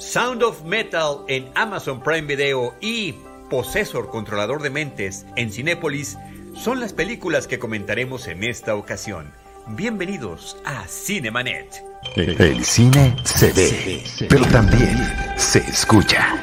[0.00, 3.14] Sound of Metal en Amazon Prime Video y
[3.50, 6.16] Possessor Controlador de Mentes en Cinépolis
[6.54, 9.30] son las películas que comentaremos en esta ocasión.
[9.68, 11.84] Bienvenidos a Cinemanet.
[12.16, 14.96] El cine se ve, pero también
[15.36, 16.34] se escucha.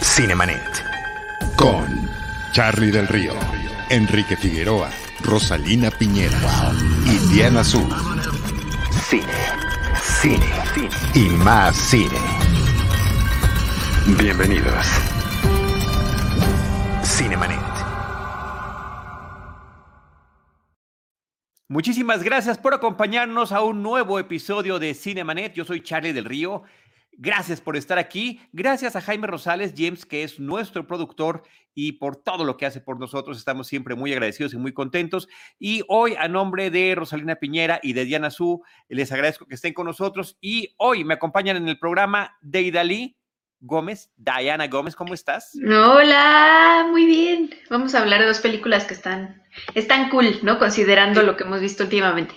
[0.00, 0.62] Cinemanet.
[1.56, 2.08] Con
[2.52, 3.34] Charlie del Río,
[3.90, 4.88] Enrique Figueroa,
[5.24, 6.38] Rosalina Piñera
[7.04, 7.88] y Diana Azul.
[9.10, 9.24] Cine,
[10.08, 10.50] cine,
[11.14, 12.18] y más cine.
[14.18, 14.86] Bienvenidos.
[17.04, 17.58] Cinemanet.
[21.68, 25.52] Muchísimas gracias por acompañarnos a un nuevo episodio de Cinemanet.
[25.52, 26.62] Yo soy Charlie del Río.
[27.20, 28.40] Gracias por estar aquí.
[28.52, 31.42] Gracias a Jaime Rosales, James, que es nuestro productor
[31.74, 33.36] y por todo lo que hace por nosotros.
[33.36, 35.28] Estamos siempre muy agradecidos y muy contentos.
[35.58, 39.74] Y hoy, a nombre de Rosalina Piñera y de Diana Su, les agradezco que estén
[39.74, 40.38] con nosotros.
[40.40, 43.16] Y hoy me acompañan en el programa Deidali
[43.58, 44.12] Gómez.
[44.16, 45.58] Diana Gómez, ¿cómo estás?
[45.60, 47.50] Hola, muy bien.
[47.68, 49.42] Vamos a hablar de dos películas que están,
[49.74, 50.60] están cool, ¿no?
[50.60, 52.36] Considerando lo que hemos visto últimamente.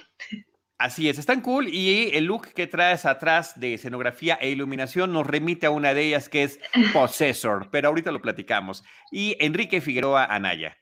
[0.82, 5.28] Así es, están cool y el look que traes atrás de escenografía e iluminación nos
[5.28, 6.60] remite a una de ellas que es
[6.92, 8.84] Possessor, pero ahorita lo platicamos.
[9.12, 10.76] Y Enrique Figueroa Anaya.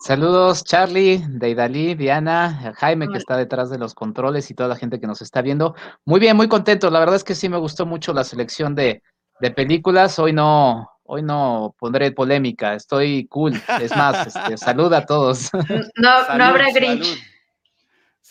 [0.00, 4.98] Saludos, Charlie, Deidali, Diana, Jaime, que está detrás de los controles y toda la gente
[4.98, 5.74] que nos está viendo.
[6.06, 6.88] Muy bien, muy contento.
[6.88, 9.02] La verdad es que sí me gustó mucho la selección de,
[9.54, 10.18] películas.
[10.18, 13.52] Hoy no, hoy no pondré polémica, estoy cool.
[13.82, 15.50] Es más, este, salud a todos.
[15.96, 17.04] No, no habrá Grinch.
[17.04, 17.18] Salud,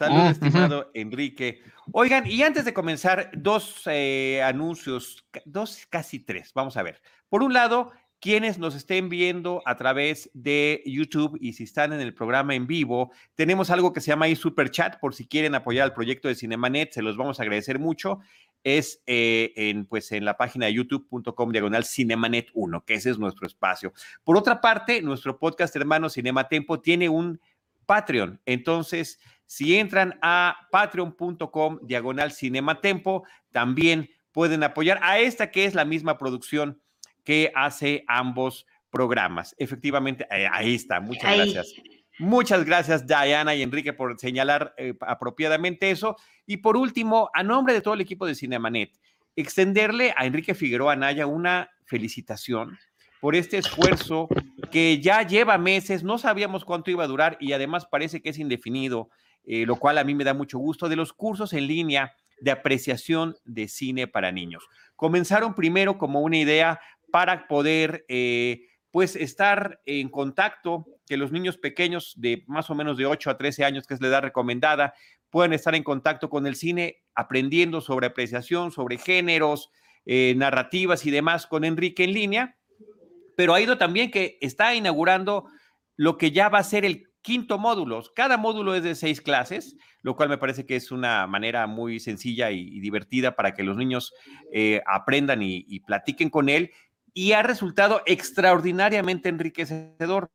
[0.09, 1.61] mm, estimado Enrique.
[1.91, 6.51] Oigan, y antes de comenzar, dos eh, anuncios, dos, casi tres.
[6.53, 7.01] Vamos a ver.
[7.29, 12.01] Por un lado, quienes nos estén viendo a través de YouTube y si están en
[12.01, 15.55] el programa en vivo, tenemos algo que se llama ahí Super Chat por si quieren
[15.55, 18.19] apoyar al proyecto de Cinemanet, se los vamos a agradecer mucho.
[18.63, 23.17] Es eh, en, pues, en la página de youtube.com diagonal Cinemanet 1, que ese es
[23.17, 23.91] nuestro espacio.
[24.23, 27.41] Por otra parte, nuestro podcast hermano Cinema Tempo tiene un
[27.87, 28.39] Patreon.
[28.45, 29.19] Entonces,
[29.51, 36.17] si entran a patreon.com diagonal Cinematempo, también pueden apoyar a esta que es la misma
[36.17, 36.81] producción
[37.25, 39.53] que hace ambos programas.
[39.59, 41.01] Efectivamente, eh, ahí está.
[41.01, 41.73] Muchas gracias.
[42.17, 46.15] Muchas gracias, Diana y Enrique, por señalar eh, apropiadamente eso.
[46.45, 48.97] Y por último, a nombre de todo el equipo de Cinemanet,
[49.35, 52.79] extenderle a Enrique Figueroa Anaya una felicitación
[53.19, 54.29] por este esfuerzo
[54.71, 58.39] que ya lleva meses, no sabíamos cuánto iba a durar y además parece que es
[58.39, 59.09] indefinido,
[59.43, 62.51] eh, lo cual a mí me da mucho gusto, de los cursos en línea de
[62.51, 64.67] apreciación de cine para niños.
[64.95, 66.79] Comenzaron primero como una idea
[67.11, 72.97] para poder eh, pues estar en contacto, que los niños pequeños de más o menos
[72.97, 74.93] de 8 a 13 años, que es la edad recomendada,
[75.29, 79.69] puedan estar en contacto con el cine, aprendiendo sobre apreciación, sobre géneros,
[80.05, 82.57] eh, narrativas y demás con Enrique en línea.
[83.37, 85.47] Pero ha ido también que está inaugurando
[85.95, 88.01] lo que ya va a ser el quinto módulo.
[88.15, 91.99] Cada módulo es de seis clases, lo cual me parece que es una manera muy
[91.99, 94.13] sencilla y, divertida para que los niños
[94.51, 96.71] eh, aprendan y platiquen con él
[97.13, 100.31] y ha resultado extraordinariamente enriquecedor.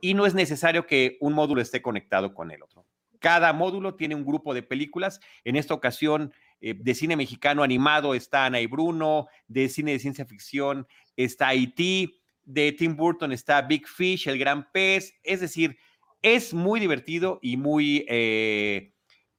[0.00, 2.86] Y no es necesario que un módulo esté conectado con el otro.
[3.18, 5.18] Cada módulo tiene un grupo de películas.
[5.44, 9.98] En esta ocasión, eh, de cine mexicano animado está Ana y Bruno, de cine de
[9.98, 10.86] ciencia ficción
[11.16, 12.12] está E.T.,
[12.44, 15.14] de Tim Burton está Big Fish, El Gran Pez.
[15.22, 15.76] Es decir,
[16.22, 18.94] es muy divertido y muy eh,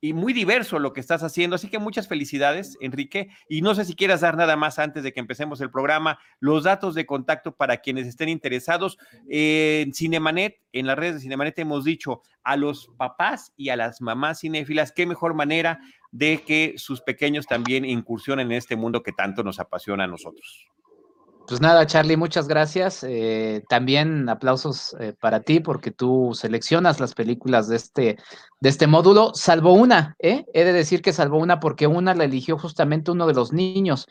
[0.05, 1.55] y muy diverso lo que estás haciendo.
[1.55, 3.29] Así que muchas felicidades, Enrique.
[3.49, 6.63] Y no sé si quieras dar nada más antes de que empecemos el programa, los
[6.63, 8.99] datos de contacto para quienes estén interesados.
[9.27, 13.99] en Cinemanet, en las redes de Cinemanet hemos dicho a los papás y a las
[13.99, 15.79] mamás cinéfilas, qué mejor manera
[16.11, 20.67] de que sus pequeños también incursionen en este mundo que tanto nos apasiona a nosotros.
[21.47, 23.03] Pues nada, Charlie, muchas gracias.
[23.03, 28.17] Eh, también aplausos eh, para ti porque tú seleccionas las películas de este,
[28.59, 30.45] de este módulo, salvo una, ¿eh?
[30.53, 34.07] He de decir que salvo una porque una la eligió justamente uno de los niños.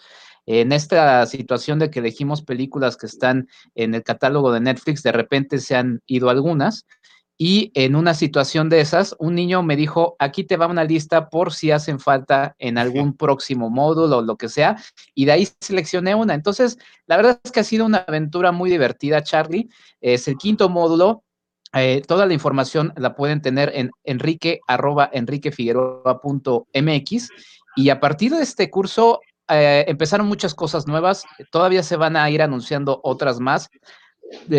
[0.46, 5.12] En esta situación de que elegimos películas que están en el catálogo de Netflix, de
[5.12, 6.86] repente se han ido algunas.
[7.36, 11.30] Y en una situación de esas, un niño me dijo, aquí te va una lista
[11.30, 14.76] por si hacen falta en algún próximo módulo o lo que sea,
[15.14, 16.34] y de ahí seleccioné una.
[16.34, 19.68] Entonces, la verdad es que ha sido una aventura muy divertida, Charlie.
[20.00, 21.24] Es el quinto módulo.
[21.72, 27.28] Eh, toda la información la pueden tener en enrique arroba enriquefigueroa.mx
[27.76, 32.30] y a partir de este curso eh, empezaron muchas cosas nuevas, todavía se van a
[32.30, 33.70] ir anunciando otras más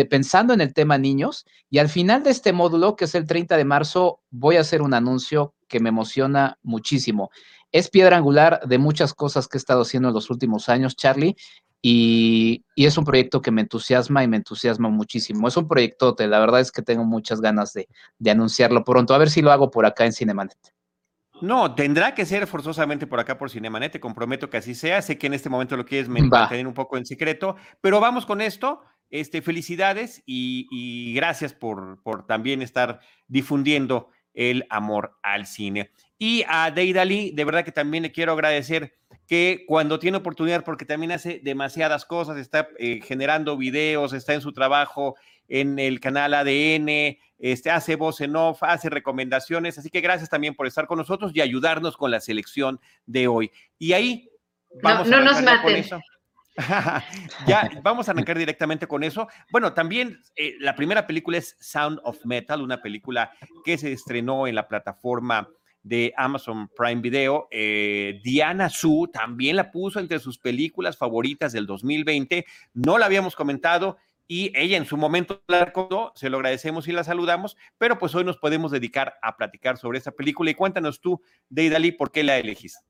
[0.08, 3.56] pensando en el tema niños y al final de este módulo, que es el 30
[3.56, 7.30] de marzo, voy a hacer un anuncio que me emociona muchísimo.
[7.72, 11.36] Es piedra angular de muchas cosas que he estado haciendo en los últimos años, Charlie,
[11.82, 15.46] y, es un proyecto que me entusiasma y me entusiasma muchísimo.
[15.46, 17.88] Es un proyectote, la verdad es que tengo muchas ganas de,
[18.18, 20.56] de anunciarlo pronto, a ver si lo hago por acá en Cinemanet.
[21.42, 25.02] No, tendrá que ser forzosamente por acá por Cinemanet, te comprometo que así sea.
[25.02, 28.40] Sé que en este momento lo quieres mantener un poco en secreto, pero vamos con
[28.40, 28.80] esto.
[29.10, 35.90] Este, felicidades y, gracias por, por, también estar difundiendo el amor al cine.
[36.18, 38.94] Y a Deidali, de verdad que también le quiero agradecer
[39.26, 44.40] que cuando tiene oportunidad, porque también hace demasiadas cosas, está eh, generando videos, está en
[44.40, 45.16] su trabajo
[45.48, 50.54] en el canal ADN, este, hace voz en off, hace recomendaciones, así que gracias también
[50.54, 53.50] por estar con nosotros y ayudarnos con la selección de hoy.
[53.78, 54.30] Y ahí
[54.82, 55.84] vamos no, no nos maten.
[57.46, 59.28] ya, vamos a arrancar directamente con eso.
[59.50, 63.32] Bueno, también eh, la primera película es Sound of Metal, una película
[63.64, 65.48] que se estrenó en la plataforma
[65.82, 67.48] de Amazon Prime Video.
[67.50, 72.44] Eh, Diana Su también la puso entre sus películas favoritas del 2020.
[72.74, 73.98] No la habíamos comentado
[74.28, 78.14] y ella en su momento la recordó, se lo agradecemos y la saludamos, pero pues
[78.14, 82.24] hoy nos podemos dedicar a platicar sobre esa película y cuéntanos tú, Deidali, por qué
[82.24, 82.80] la elegiste.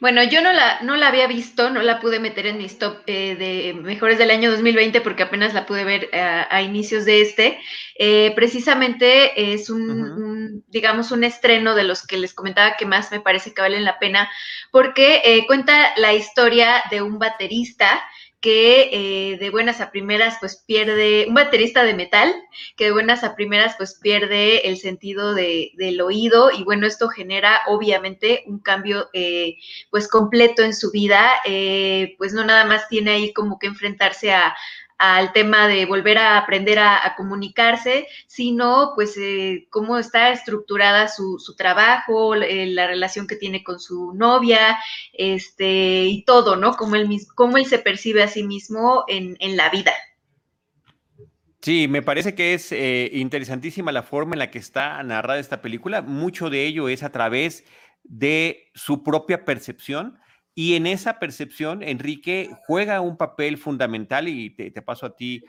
[0.00, 3.02] Bueno, yo no la, no la había visto, no la pude meter en mis top
[3.06, 7.20] eh, de mejores del año 2020 porque apenas la pude ver eh, a, inicios de
[7.20, 7.58] este.
[7.98, 13.20] Eh, precisamente es un, digamos, un estreno de los que les comentaba que más me
[13.20, 14.30] parece que valen la pena
[14.70, 18.00] porque cuenta la historia de un baterista
[18.40, 18.90] que
[19.32, 22.32] eh, de buenas a primeras pues pierde, un baterista de metal,
[22.76, 27.08] que de buenas a primeras pues pierde el sentido de, del oído y bueno, esto
[27.08, 29.56] genera obviamente un cambio eh,
[29.90, 34.32] pues completo en su vida, eh, pues no nada más tiene ahí como que enfrentarse
[34.32, 34.54] a,
[34.98, 41.38] al tema de volver a aprender a, comunicarse, sino pues eh, cómo está estructurada su,
[41.56, 44.76] trabajo, eh, la relación que tiene con su novia,
[45.12, 46.76] este, y todo, ¿no?
[46.76, 49.92] Cómo él, cómo él se percibe a sí mismo en, la vida.
[51.62, 55.62] Sí, me parece que es eh, interesantísima la forma en la que está narrada esta
[55.62, 56.02] película.
[56.02, 57.64] Mucho de ello es a través
[58.02, 60.18] de su propia percepción
[60.58, 65.44] y en esa percepción, Enrique juega un papel fundamental y te, paso a ti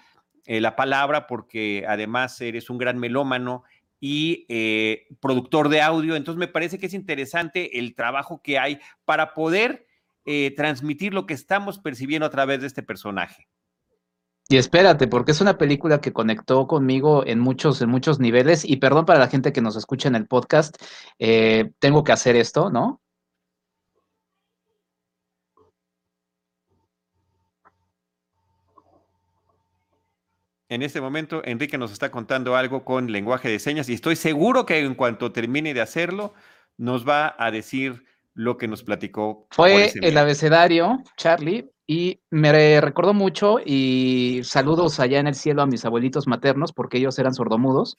[0.45, 3.63] eh, la palabra porque además eres un gran melómano
[3.99, 6.15] y eh, productor de audio.
[6.15, 9.87] Entonces me parece que es interesante el trabajo que hay para poder
[10.25, 13.47] eh, transmitir lo que estamos percibiendo a través de este personaje.
[14.47, 18.63] Y espérate, porque es una película que conectó conmigo en muchos, en muchos niveles.
[18.63, 20.77] Y perdón para la gente que nos escucha en el podcast,
[21.17, 23.01] tengo que hacer esto, ¿no?
[30.69, 34.67] En este momento, Enrique nos está contando algo con lenguaje de señas y estoy seguro
[34.67, 36.35] que en cuanto termine de hacerlo,
[36.77, 38.03] nos va a decir
[38.35, 39.47] lo que nos platicó.
[39.49, 45.65] Fue el abecedario, Charlie, y me recordó mucho y saludos allá en el cielo a
[45.65, 47.97] mis abuelitos maternos porque ellos eran sordomudos.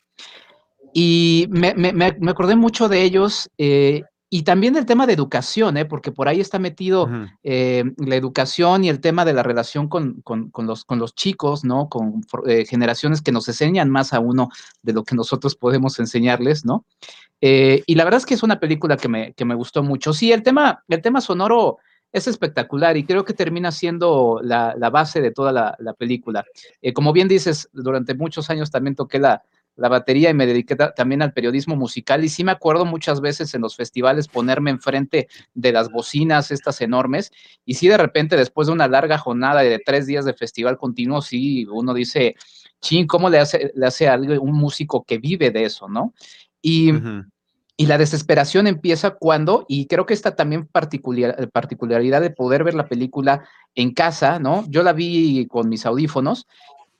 [0.95, 5.85] Y me, me, acordé mucho de ellos eh, y también el tema de educación, ¿eh?
[5.85, 7.11] porque por ahí está metido
[7.43, 10.23] eh, la educación y el tema de la relación con,
[10.57, 11.89] los, con los chicos, ¿no?
[11.89, 14.49] Con eh, generaciones que nos enseñan más a uno
[14.83, 16.85] de lo que nosotros podemos enseñarles, ¿no?
[17.41, 20.13] Eh, y la verdad es que es una película que me, que me gustó mucho.
[20.13, 21.79] Sí, el tema, el tema sonoro
[22.13, 26.45] es espectacular y creo que termina siendo la, base de toda la, la película.
[26.95, 29.43] como bien dices, durante muchos años también toqué la,
[29.81, 33.55] la batería y me dediqué también al periodismo musical y sí me acuerdo muchas veces
[33.55, 37.33] en los festivales ponerme enfrente de las bocinas estas enormes
[37.65, 41.23] y sí de repente después de una larga jornada de tres días de festival continuo,
[41.23, 42.37] sí uno dice,
[42.83, 46.13] ching, ¿cómo le hace, le hace algo un músico que vive de eso, no?
[46.63, 46.93] Y...
[47.77, 52.75] Y la desesperación empieza cuando, y creo que esta también particular, particularidad de poder ver
[52.75, 54.67] la película en casa, ¿no?
[54.69, 56.47] Yo la vi con mis audífonos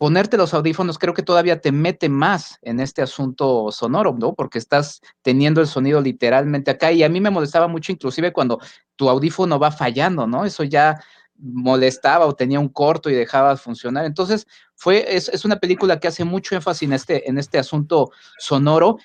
[0.01, 4.33] ponerte los audífonos creo que todavía te mete más en este asunto sonoro, ¿no?
[4.33, 8.61] Porque estás teniendo el sonido literalmente acá y a mí me molestaba mucho inclusive cuando
[8.97, 10.47] tu audífono va fallando, ¿no?
[10.47, 10.99] Eso ya
[11.37, 14.07] molestaba o tenía un corto y dejaba de funcionar.
[14.07, 18.97] Entonces, fue, es, es una película que hace mucho énfasis este, en este asunto sonoro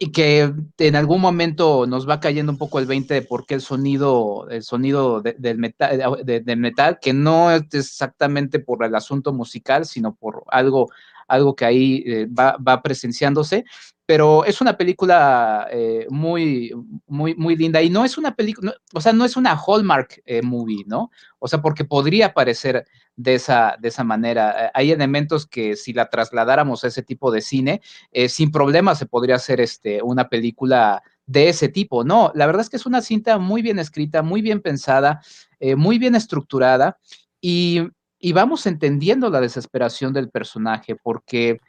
[0.00, 3.54] y que en algún momento nos va cayendo un poco el 20 de por qué
[3.54, 9.32] el sonido, el sonido del metal, de, metal, que no es exactamente por el asunto
[9.32, 10.90] musical, sino por algo,
[11.28, 13.64] algo que ahí eh, va, presenciándose.
[14.06, 16.72] Pero es una película eh, muy,
[17.06, 20.40] muy, muy linda y no es una película, o sea, no es una Hallmark eh,
[20.40, 21.10] movie, ¿no?
[21.38, 24.70] O sea, porque podría parecer de esa, de esa manera.
[24.72, 27.82] Hay elementos que si la trasladáramos a ese tipo de cine,
[28.28, 32.02] sin problema se podría hacer este, una película de ese tipo.
[32.02, 35.20] No, la verdad es que es una cinta muy bien escrita, muy bien pensada,
[35.76, 36.98] muy bien estructurada
[37.42, 37.82] y,
[38.18, 41.60] y, vamos entendiendo la desesperación del personaje porque,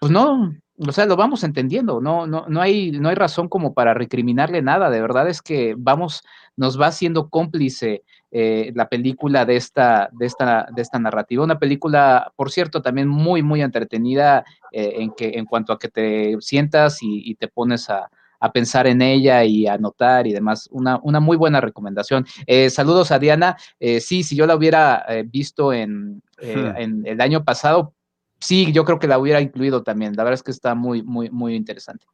[0.00, 3.74] pues no, o sea, lo vamos entendiendo, no, no, no, hay, no hay razón como
[3.74, 6.22] para recriminarle nada, de verdad es que vamos,
[6.56, 8.02] nos va haciendo cómplice
[8.36, 11.44] eh, la película de esta, de, esta, de esta narrativa.
[11.44, 15.88] Una película, por cierto, también muy, muy entretenida eh, en, que, en cuanto a que
[15.88, 18.10] te sientas y, te pones a,
[18.52, 20.68] pensar en ella y a notar y demás.
[20.70, 22.26] Una, una muy buena recomendación.
[22.46, 23.56] Eh, saludos a Diana.
[24.00, 26.76] sí, si yo la hubiera visto en, hmm.
[26.76, 27.94] en el año pasado,
[28.38, 30.14] sí, yo creo que la hubiera incluido también.
[30.16, 32.06] La verdad es que está muy, muy, muy interesante.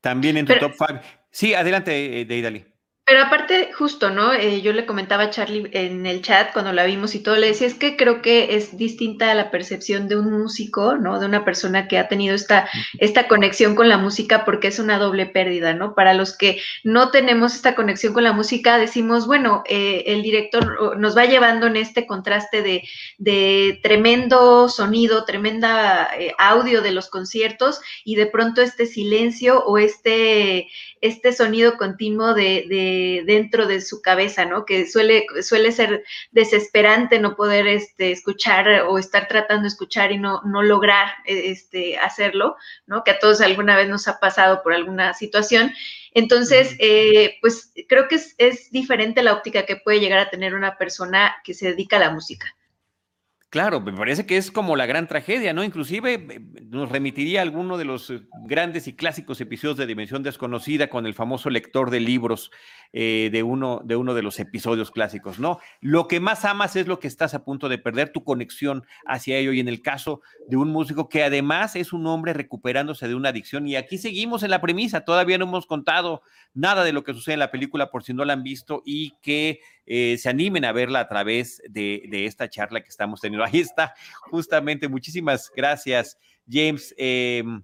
[0.00, 1.00] También en tu top 5.
[1.30, 2.64] Sí, adelante, Deidali.
[3.08, 4.32] Pero aparte, justo, ¿no?
[4.32, 7.46] Eh, yo le comentaba a Charlie en el chat cuando la vimos y todo, le
[7.46, 11.20] decía, es que creo que es distinta a la percepción de un músico, ¿no?
[11.20, 14.98] De una persona que ha tenido esta, esta conexión con la música porque es una
[14.98, 15.94] doble pérdida, ¿no?
[15.94, 20.98] Para los que no tenemos esta conexión con la música, decimos, bueno, eh, el director
[20.98, 22.82] nos va llevando en este contraste de,
[23.18, 29.78] de tremendo sonido, tremenda eh, audio de los conciertos y de pronto este silencio o
[29.78, 30.66] este
[31.00, 34.64] este sonido continuo de, dentro de su cabeza, ¿no?
[34.64, 40.18] Que suele, suele ser desesperante no poder este, escuchar o estar tratando de escuchar y
[40.18, 43.04] no, no lograr este, hacerlo, ¿no?
[43.04, 45.72] Que a todos alguna vez nos ha pasado por alguna situación.
[46.12, 50.54] Entonces, eh, pues creo que es, es diferente la óptica que puede llegar a tener
[50.54, 52.55] una persona que se dedica a la música.
[53.48, 55.62] Claro, me parece que es como la gran tragedia, ¿no?
[55.62, 60.24] Inclusive eh, nos remitiría a alguno de los eh, grandes y clásicos episodios de Dimensión
[60.24, 62.50] Desconocida con el famoso lector de libros
[62.92, 65.60] eh, de, uno, de uno de los episodios clásicos, ¿no?
[65.80, 69.36] Lo que más amas es lo que estás a punto de perder, tu conexión hacia
[69.36, 69.52] ello.
[69.52, 73.28] Y en el caso de un músico que además es un hombre recuperándose de una
[73.28, 76.22] adicción, y aquí seguimos en la premisa, todavía no hemos contado
[76.52, 79.12] nada de lo que sucede en la película por si no la han visto y
[79.22, 83.44] que eh, se animen a verla a través de, esta charla que estamos teniendo.
[83.44, 84.88] Ahí está, justamente.
[84.88, 86.94] Muchísimas gracias, James.
[86.98, 87.62] Em,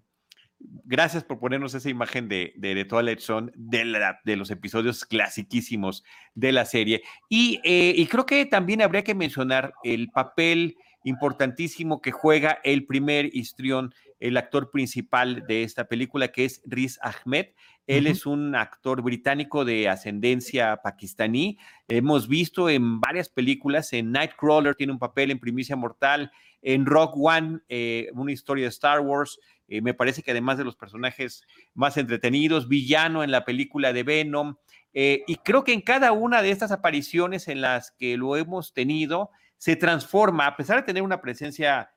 [0.85, 6.53] gracias por ponernos esa imagen de, de, de Zone, de, de, los episodios clasiquísimos de
[6.53, 7.03] la serie.
[7.29, 12.87] Y, eh, y, creo que también habría que mencionar el papel importantísimo que juega el
[12.87, 17.49] primer histrión, el actor principal de esta película, que es Riz Ahmed.
[17.87, 21.59] Él es un actor británico de ascendencia pakistaní.
[21.89, 26.31] Hemos visto en varias películas, en Nightcrawler tiene un papel en Primicia Mortal,
[26.63, 29.39] en Rock One, eh, una historia de Star Wars.
[29.67, 34.05] Eh, me parece que además de los personajes más entretenidos, villano en la película de
[34.05, 34.57] Venom.
[34.95, 38.73] Eh, y creo que en cada una de estas apariciones en las que lo hemos
[38.73, 41.91] tenido, se transforma, a pesar de tener una presencia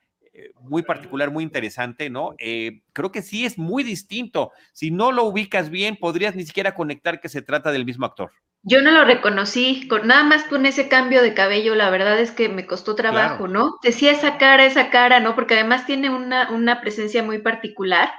[0.62, 2.36] muy particular, muy interesante, ¿no?
[2.38, 4.51] Eh, creo que sí es muy distinto.
[4.74, 8.32] Si no lo ubicas bien, podrías ni siquiera conectar que se trata del mismo actor.
[8.68, 12.32] Yo no lo reconocí, con, nada más con ese cambio de cabello, la verdad es
[12.32, 13.77] que me costó trabajo, ¿no?
[13.84, 15.36] Decía esa cara, esa cara, ¿no?
[15.36, 18.10] Porque además tiene una, una presencia muy particular,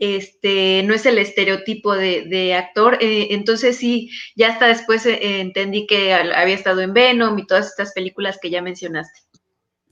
[0.00, 6.12] este, no es el estereotipo de, actor, eh, entonces sí, ya hasta después entendí que
[6.12, 9.31] había estado en Venom y todas estas películas que ya mencionaste.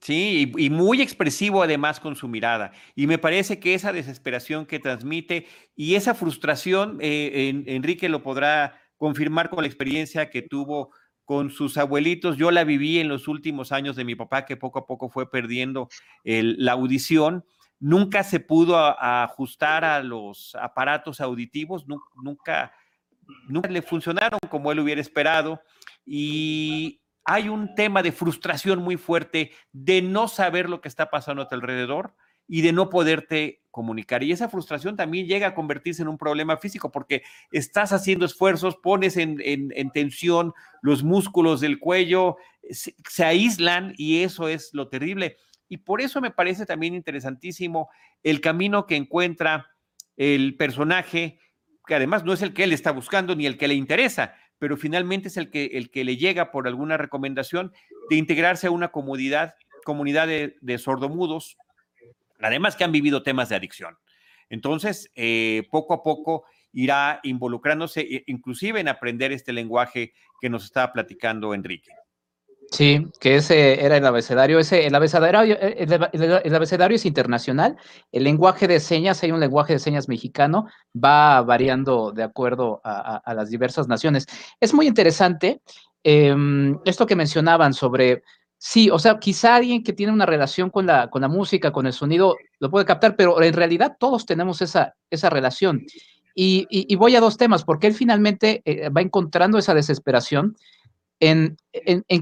[0.00, 2.72] Sí, y, muy expresivo además con su mirada.
[2.94, 8.80] Y me parece que esa desesperación que transmite y esa frustración, eh, Enrique lo podrá
[8.96, 10.90] confirmar con la experiencia que tuvo
[11.26, 12.38] con sus abuelitos.
[12.38, 15.30] Yo la viví en los últimos años de mi papá, que poco a poco fue
[15.30, 15.88] perdiendo
[16.24, 17.44] la audición.
[17.78, 22.72] Nunca se pudo ajustar a los aparatos auditivos, nunca,
[23.48, 25.60] nunca le funcionaron como él hubiera esperado.
[26.04, 31.42] Y, hay un tema de frustración muy fuerte de no saber lo que está pasando
[31.42, 32.14] a tu alrededor
[32.48, 34.24] y de no poderte comunicar.
[34.24, 37.22] Y esa frustración también llega a convertirse en un problema físico porque
[37.52, 39.38] estás haciendo esfuerzos, pones en,
[39.92, 42.36] tensión los músculos del cuello,
[42.68, 45.36] se, se, aíslan y eso es lo terrible.
[45.68, 47.88] Y por eso me parece también interesantísimo
[48.24, 49.68] el camino que encuentra
[50.16, 51.38] el personaje,
[51.86, 54.76] que además no es el que él está buscando ni el que le interesa, pero
[54.76, 57.72] finalmente es el que, el que le llega por alguna recomendación
[58.10, 61.56] de integrarse a una comunidad, comunidad de, sordomudos,
[62.38, 63.96] además que han vivido temas de adicción.
[64.50, 70.12] Entonces, eh, poco a poco irá involucrándose, e, inclusive en aprender este lenguaje
[70.42, 71.90] que nos estaba platicando Enrique.
[72.70, 74.60] Sí, que ese era el abecedario.
[74.60, 77.76] Ese, el, abecedario eh, el, abecedario es internacional.
[78.12, 83.34] El lenguaje de señas, hay un lenguaje de señas mexicano, va variando de acuerdo a,
[83.34, 84.26] las diversas naciones.
[84.60, 85.62] Es muy interesante
[86.04, 88.22] em, esto que mencionaban sobre,
[88.56, 91.86] sí, o sea, quizá alguien que tiene una relación con la, con la música, con
[91.86, 95.84] el sonido, lo puede captar, pero en realidad todos tenemos esa, esa relación.
[96.34, 100.56] Y, voy a dos temas, porque él finalmente eh, va encontrando esa desesperación
[101.20, 101.56] en,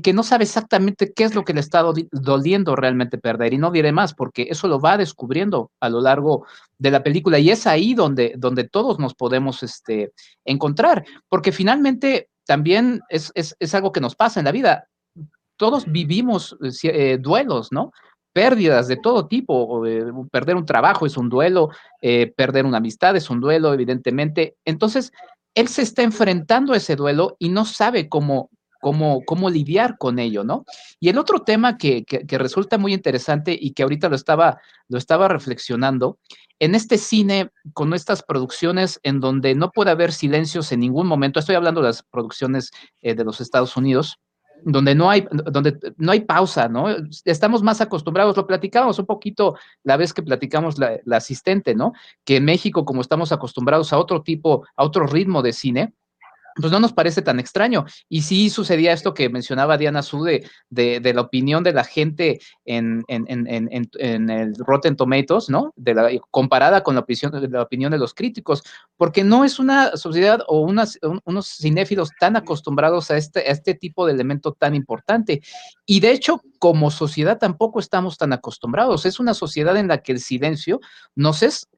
[0.02, 3.54] que no sabe exactamente qué es lo que le está doliendo realmente perder.
[3.54, 6.46] Y no diré más, porque eso lo va descubriendo a lo largo
[6.78, 7.38] de la película.
[7.38, 10.12] Y es ahí donde, donde todos nos podemos este,
[10.44, 13.32] encontrar, porque finalmente también es,
[13.74, 14.88] algo que nos pasa en la vida.
[15.56, 17.92] Todos vivimos eh, duelos, ¿no?
[18.32, 19.82] pérdidas de todo tipo.
[20.30, 24.54] perder un trabajo es un duelo, eh, perder una amistad es un duelo, evidentemente.
[24.64, 25.12] Entonces,
[25.56, 30.18] él se está enfrentando a ese duelo y no sabe cómo, cómo, cómo lidiar con
[30.18, 30.64] ello, ¿no?
[31.00, 34.98] Y el otro tema que, que, resulta muy interesante y que ahorita lo estaba, lo
[34.98, 36.18] estaba reflexionando,
[36.60, 41.38] en este cine, con estas producciones en donde no puede haber silencios en ningún momento,
[41.38, 44.18] estoy hablando de las producciones eh, de los Estados Unidos,
[44.64, 46.86] donde no hay, donde no hay pausa, ¿no?
[47.24, 51.92] Estamos más acostumbrados, lo platicábamos un poquito la vez que platicamos la, la, asistente, ¿no?
[52.24, 55.94] Que en México, como estamos acostumbrados a otro tipo, a otro ritmo de cine,
[56.60, 57.84] pues no nos parece tan extraño.
[58.08, 62.40] Y sí sucedía esto que mencionaba Diana Su de, de, la opinión de la gente
[62.64, 65.72] en, en, en, el Rotten Tomatoes, ¿no?
[65.76, 68.62] De la, comparada con la opinión, la opinión de los críticos,
[68.96, 74.06] porque no es una sociedad o unos cinéfilos tan acostumbrados a este, a este tipo
[74.06, 75.42] de elemento tan importante.
[75.86, 79.06] Y de hecho, como sociedad tampoco estamos tan acostumbrados.
[79.06, 80.80] Es una sociedad en la que el silencio
[81.14, 81.68] nos es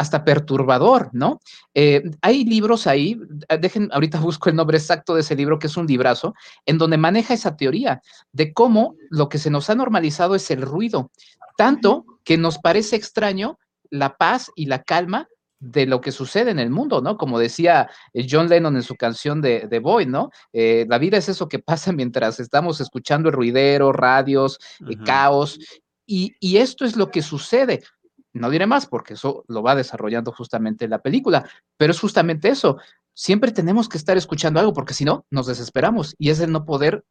[0.00, 1.40] hasta perturbador, ¿no?
[1.74, 5.66] Eh, hay libros ahí, eh, dejen, ahorita busco el nombre exacto de ese libro, que
[5.66, 8.00] es un librazo, en donde maneja esa teoría
[8.32, 11.10] de cómo lo que se nos ha normalizado es el ruido,
[11.58, 13.58] tanto que nos parece extraño
[13.90, 15.28] la paz y la calma
[15.58, 17.18] de lo que sucede en el mundo, ¿no?
[17.18, 20.30] Como decía eh, John Lennon en su canción de, de Boy, ¿no?
[20.54, 24.58] la vida es eso que pasa mientras estamos escuchando el ruidero, radios,
[25.04, 25.58] caos,
[26.06, 27.82] y, y, esto es lo que sucede.
[28.32, 32.78] No diré más porque eso lo va desarrollando justamente la película, pero es justamente eso.
[33.14, 36.64] Siempre tenemos que estar escuchando algo porque si no, nos desesperamos y es el no
[36.64, 37.04] poder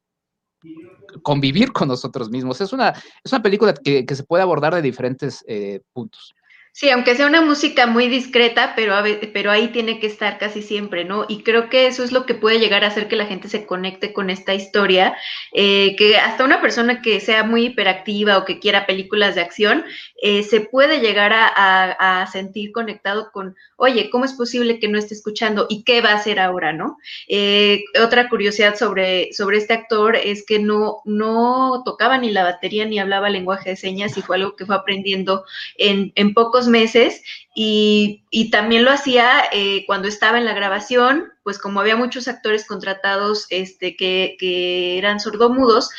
[1.23, 2.61] convivir con nosotros mismos.
[2.61, 2.89] Es una,
[3.23, 6.33] es una película que, se puede abordar de diferentes eh, puntos.
[6.71, 8.95] Sí, aunque sea una música muy discreta, pero,
[9.33, 11.25] pero ahí tiene que estar casi siempre, ¿no?
[11.27, 13.65] Y creo que eso es lo que puede llegar a hacer que la gente se
[13.65, 15.17] conecte con esta historia,
[15.51, 19.83] eh, que hasta una persona que sea muy hiperactiva o que quiera películas de acción,
[20.21, 25.13] eh, se puede llegar a, sentir conectado con, oye, ¿cómo es posible que no esté
[25.15, 26.97] escuchando y qué va a hacer ahora, ¿no?
[27.27, 32.85] Eh, otra curiosidad sobre, sobre este actor es que no, no tocaba ni la batería
[32.85, 35.45] ni hablaba lenguaje de señas y fue algo que fue aprendiendo
[35.77, 36.33] en, en
[36.67, 37.21] meses
[37.55, 42.65] y, también lo hacía eh, cuando estaba en la grabación, pues como había muchos actores
[42.65, 45.89] contratados este, que, eran sordomudos,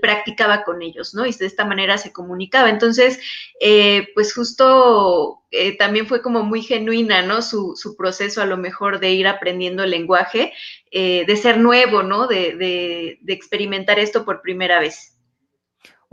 [0.00, 1.26] practicaba con ellos, ¿no?
[1.26, 2.70] Y de esta manera se comunicaba.
[2.70, 3.18] Entonces,
[3.60, 7.42] eh, pues justo eh, también fue como muy genuina, ¿no?
[7.42, 10.52] Su, proceso a lo mejor de ir aprendiendo el lenguaje,
[10.92, 12.26] de ser nuevo, ¿no?
[12.26, 15.11] de experimentar esto por primera vez.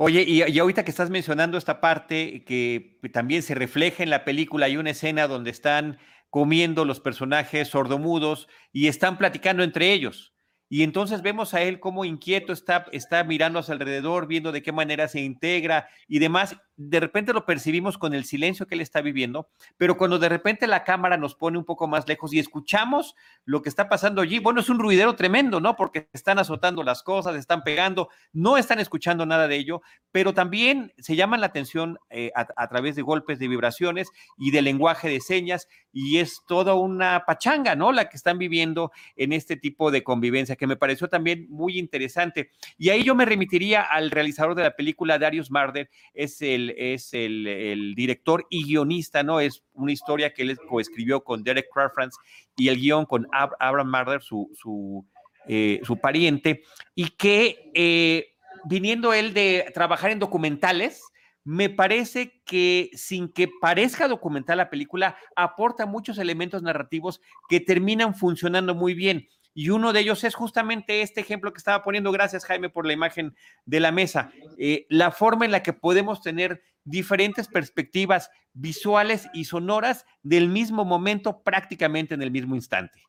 [0.02, 4.68] Oye, y, ahorita que estás mencionando esta parte que también se refleja en la película,
[4.68, 5.98] hay una escena donde están
[6.30, 10.34] comiendo los personajes sordomudos y están platicando entre ellos.
[10.70, 14.62] Y entonces vemos a él como inquieto está, está mirando a su alrededor, viendo de
[14.62, 16.56] qué manera se integra y demás.
[16.82, 20.66] De repente lo percibimos con el silencio que él está viviendo, pero cuando de repente
[20.66, 24.40] la cámara nos pone un poco más lejos y escuchamos lo que está pasando allí,
[24.40, 25.76] bueno, es un ruidero tremendo, ¿no?
[25.76, 29.82] Porque están azotando las cosas, están pegando, no están escuchando nada de ello,
[30.14, 34.52] pero también se llaman la atención eh, a, a través de golpes de vibraciones y
[34.52, 37.92] de lenguaje de señas y es toda una pachanga, ¿no?
[37.92, 42.52] La que están viviendo en este tipo de convivencia que me pareció también muy interesante.
[42.78, 47.14] Y ahí yo me remitiría al realizador de la película, Darius Marder, es el, es
[47.14, 49.40] el, director y guionista, ¿no?
[49.40, 52.12] Es una historia que él coescribió con Derek Crawford
[52.56, 55.06] y el guion con Abraham Marder, su, su,
[55.48, 56.64] eh, pariente,
[56.96, 61.04] y que eh, viniendo él de trabajar en documentales,
[61.44, 68.14] me parece que sin que parezca documental la película, aporta muchos elementos narrativos que terminan
[68.14, 69.28] funcionando muy bien.
[69.54, 72.94] Y uno de ellos es justamente este ejemplo que estaba poniendo, gracias Jaime por la
[72.94, 73.36] imagen
[73.66, 79.46] de la mesa, eh, la forma en la que podemos tener diferentes perspectivas visuales y
[79.46, 83.04] sonoras del mismo momento prácticamente en el mismo instante.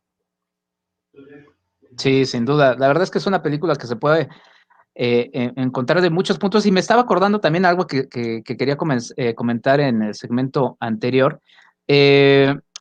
[1.97, 2.75] Sí, sin duda.
[2.77, 4.29] La verdad es que es una película que se puede
[4.93, 8.77] eh, encontrar de muchos puntos y me estaba acordando también algo que, quería
[9.15, 11.41] eh, comentar en el segmento anterior.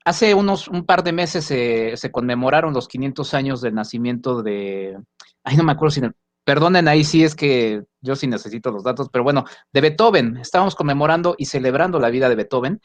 [0.04, 4.98] Hace unos un par de meses se conmemoraron los 500 años del nacimiento de,
[5.44, 6.00] ay, no me acuerdo si,
[6.44, 10.36] perdonen ahí sí es que yo sí necesito los datos, pero bueno, de Beethoven.
[10.38, 12.80] Estábamos conmemorando y celebrando la vida de Beethoven.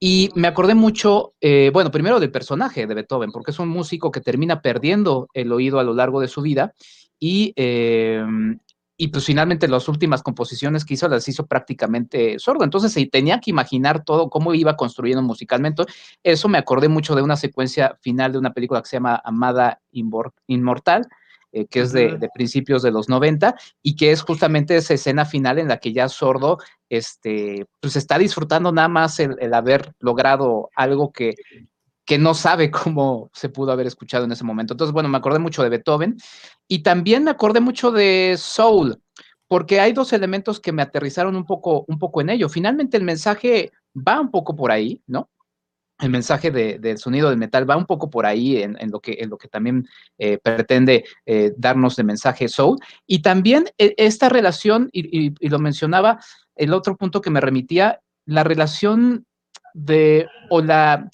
[0.00, 4.10] Y me acordé mucho, eh, bueno, primero del personaje de Beethoven, porque es un músico
[4.10, 6.72] que termina perdiendo el oído a lo largo de su vida
[7.18, 8.58] y, em,
[8.96, 12.64] y pues finalmente las últimas composiciones que hizo las hizo prácticamente sordo.
[12.64, 15.84] Entonces se tenía que imaginar todo cómo iba construyendo musicalmente.
[16.22, 19.80] Eso me acordé mucho de una secuencia final de una película que se llama Amada
[20.46, 21.08] Inmortal,
[21.52, 25.58] eh, que es de, principios de los 90 y que es justamente esa escena final
[25.58, 31.12] en la que ya Sordo este, pues está disfrutando nada más el, haber logrado algo
[31.12, 31.34] que,
[32.04, 34.74] que no sabe cómo se pudo haber escuchado en ese momento.
[34.74, 36.16] Entonces, bueno, me acordé mucho de Beethoven
[36.68, 39.00] y también me acordé mucho de Soul,
[39.48, 42.48] porque hay dos elementos que me aterrizaron un poco, un poco en ello.
[42.48, 45.30] Finalmente el mensaje va un poco por ahí, ¿no?
[46.00, 49.16] el mensaje del sonido del metal va un poco por ahí en, lo, que,
[49.50, 49.86] también
[50.18, 52.78] eh, pretende eh, darnos de mensaje soul.
[53.06, 56.18] Y también eh, esta relación, y, lo mencionaba,
[56.56, 59.24] el otro punto que me remitía, la relación
[59.72, 61.08] de, o la,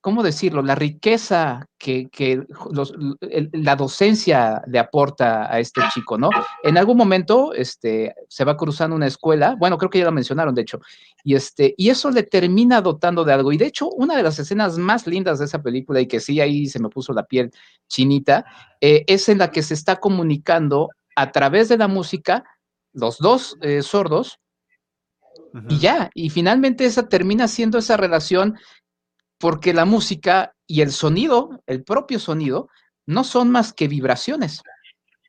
[0.00, 0.62] ¿cómo decirlo?
[0.62, 2.08] La riqueza que,
[3.52, 6.30] la docencia le aporta a este chico, ¿no?
[6.62, 10.54] En algún momento este, se va cruzando una escuela, bueno, creo que ya lo mencionaron,
[10.54, 10.80] de hecho,
[11.24, 13.52] y, este, y eso le termina dotando de algo.
[13.52, 16.40] Y de hecho, una de las escenas más lindas de esa película, y que sí,
[16.40, 17.50] ahí se me puso la piel
[17.88, 18.44] chinita,
[18.80, 22.44] eh, es en la que se está comunicando a través de la música,
[22.92, 24.38] los dos eh, sordos,
[25.68, 28.58] y ya, y finalmente esa termina siendo esa relación
[29.38, 32.68] porque la música y el sonido, el propio sonido,
[33.06, 34.62] no son más que vibraciones.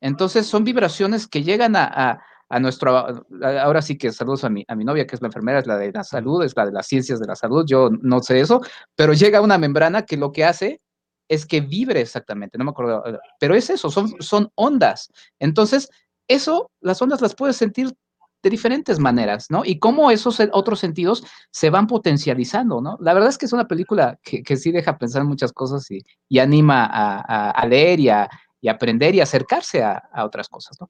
[0.02, 2.22] Entonces son vibraciones que llegan a,
[2.60, 5.67] nuestro, ahora sí que saludos a mi, a mi novia, que es la enfermera, es
[5.67, 8.39] la de la salud, es la de las ciencias de la salud, yo no sé
[8.39, 8.62] eso,
[8.95, 10.82] pero llega una membrana que lo que hace
[11.30, 13.04] es que vibre exactamente, no me acuerdo,
[13.39, 15.12] pero es eso, son, son ondas.
[15.38, 15.89] Entonces,
[16.28, 17.93] eso, las ondas las puedes sentir
[18.41, 19.63] de diferentes maneras, ¿no?
[19.65, 22.97] Y cómo esos otros sentidos se van potencializando, ¿no?
[23.02, 26.86] La verdad es que es una película que, sí deja pensar muchas cosas y, anima
[26.86, 28.30] a, leer y a,
[28.69, 30.89] aprender y acercarse a, otras cosas, ¿no?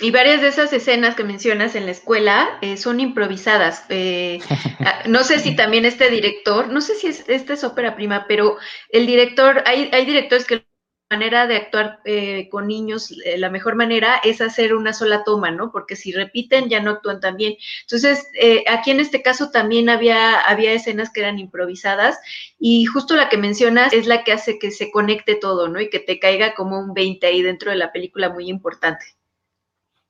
[0.00, 3.84] Y varias de esas escenas que mencionas en la escuela eh, son improvisadas.
[3.88, 4.38] Eh,
[4.80, 8.26] ah, no sé si también este director, no sé si es, esta es ópera prima,
[8.28, 8.56] pero
[8.90, 10.67] el director, hay, hay directores que
[11.10, 15.50] manera de actuar eh, con niños, eh, la mejor manera es hacer una sola toma,
[15.50, 15.72] ¿no?
[15.72, 17.56] Porque si repiten ya no actúan tan bien.
[17.82, 22.18] Entonces, eh, aquí en este caso también había, había escenas que eran improvisadas
[22.58, 25.80] y justo la que mencionas es la que hace que se conecte todo, ¿no?
[25.80, 29.04] Y que te caiga como un 20 ahí dentro de la película muy importante.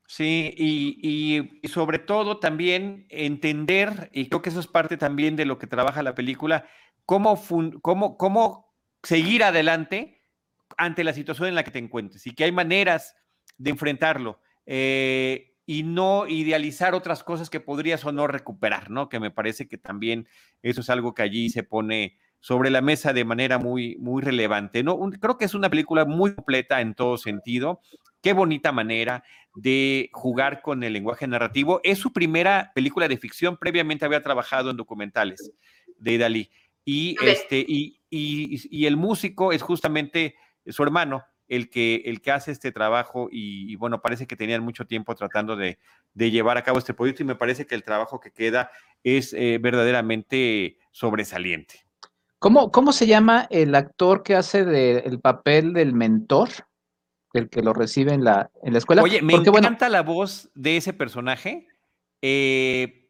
[0.08, 5.44] Sí, y, y sobre todo también entender, y creo que eso es parte también de
[5.44, 6.66] lo que trabaja la película,
[7.04, 7.38] cómo,
[7.82, 10.17] cómo, cómo seguir adelante
[10.79, 13.14] ante la situación en la que te encuentres y que hay maneras
[13.59, 19.09] de enfrentarlo eh, y no idealizar otras cosas que podrías o no recuperar, ¿no?
[19.09, 20.27] Que me parece que también
[20.62, 24.83] eso es algo que allí se pone sobre la mesa de manera muy, muy relevante.
[24.83, 24.99] ¿no?
[25.21, 27.81] creo que es una película muy completa en todo sentido.
[28.23, 31.81] Qué bonita manera de jugar con el lenguaje narrativo.
[31.83, 33.57] Es su primera película de ficción.
[33.57, 35.53] Previamente había trabajado en documentales
[35.99, 36.51] de Dalí.
[36.85, 40.37] Y, este, y, y el músico es justamente
[40.70, 44.87] su hermano el que, el que hace este trabajo y, bueno, parece que tenían mucho
[44.87, 45.78] tiempo tratando de,
[46.14, 48.70] llevar a cabo este proyecto y me parece que el trabajo que queda
[49.02, 51.87] es eh, verdaderamente sobresaliente.
[52.38, 54.61] ¿Cómo, ¿Cómo, se llama el actor que hace
[54.98, 56.50] el papel del mentor?
[57.33, 59.02] El que lo recibe en la, en la escuela.
[59.02, 61.66] Oye, me encanta la voz de ese personaje.
[62.22, 63.09] Eh,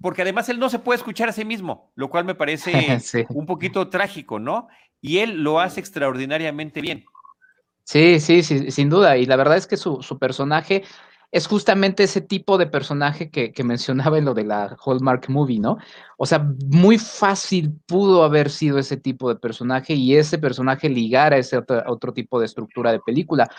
[0.00, 2.70] porque además él no se puede escuchar a sí mismo, lo cual me parece
[3.30, 4.68] un poquito trágico, ¿no?
[5.00, 7.04] Y él lo hace extraordinariamente bien.
[7.84, 9.16] Sí, sí, sí, sin duda.
[9.16, 10.84] Y la verdad es que su, personaje
[11.32, 15.78] es justamente ese tipo de personaje que, mencionaba en lo de la Hallmark Movie, ¿no?
[16.18, 21.32] O sea, muy fácil pudo haber sido ese tipo de personaje y ese personaje ligar
[21.32, 23.50] a ese otro, tipo de estructura de película.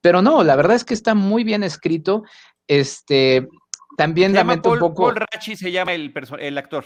[0.00, 2.24] Pero no, la verdad es que está muy bien escrito.
[2.66, 3.48] Este,
[3.96, 5.04] también lamento un poco.
[5.04, 6.84] Paul Rachi se llama el, el actor.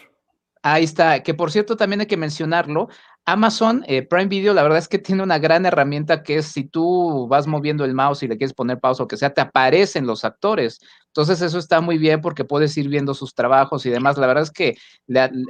[0.62, 2.88] Ahí está, que por cierto también hay que mencionarlo,
[3.24, 6.64] Amazon eh, Prime Video, la verdad es que tiene una gran herramienta que es si
[6.64, 10.06] tú vas moviendo el mouse y le quieres poner pausa o que sea, te aparecen
[10.06, 10.80] los actores.
[11.06, 14.18] Entonces eso está muy bien porque puedes ir viendo sus trabajos y demás.
[14.18, 14.76] La verdad es que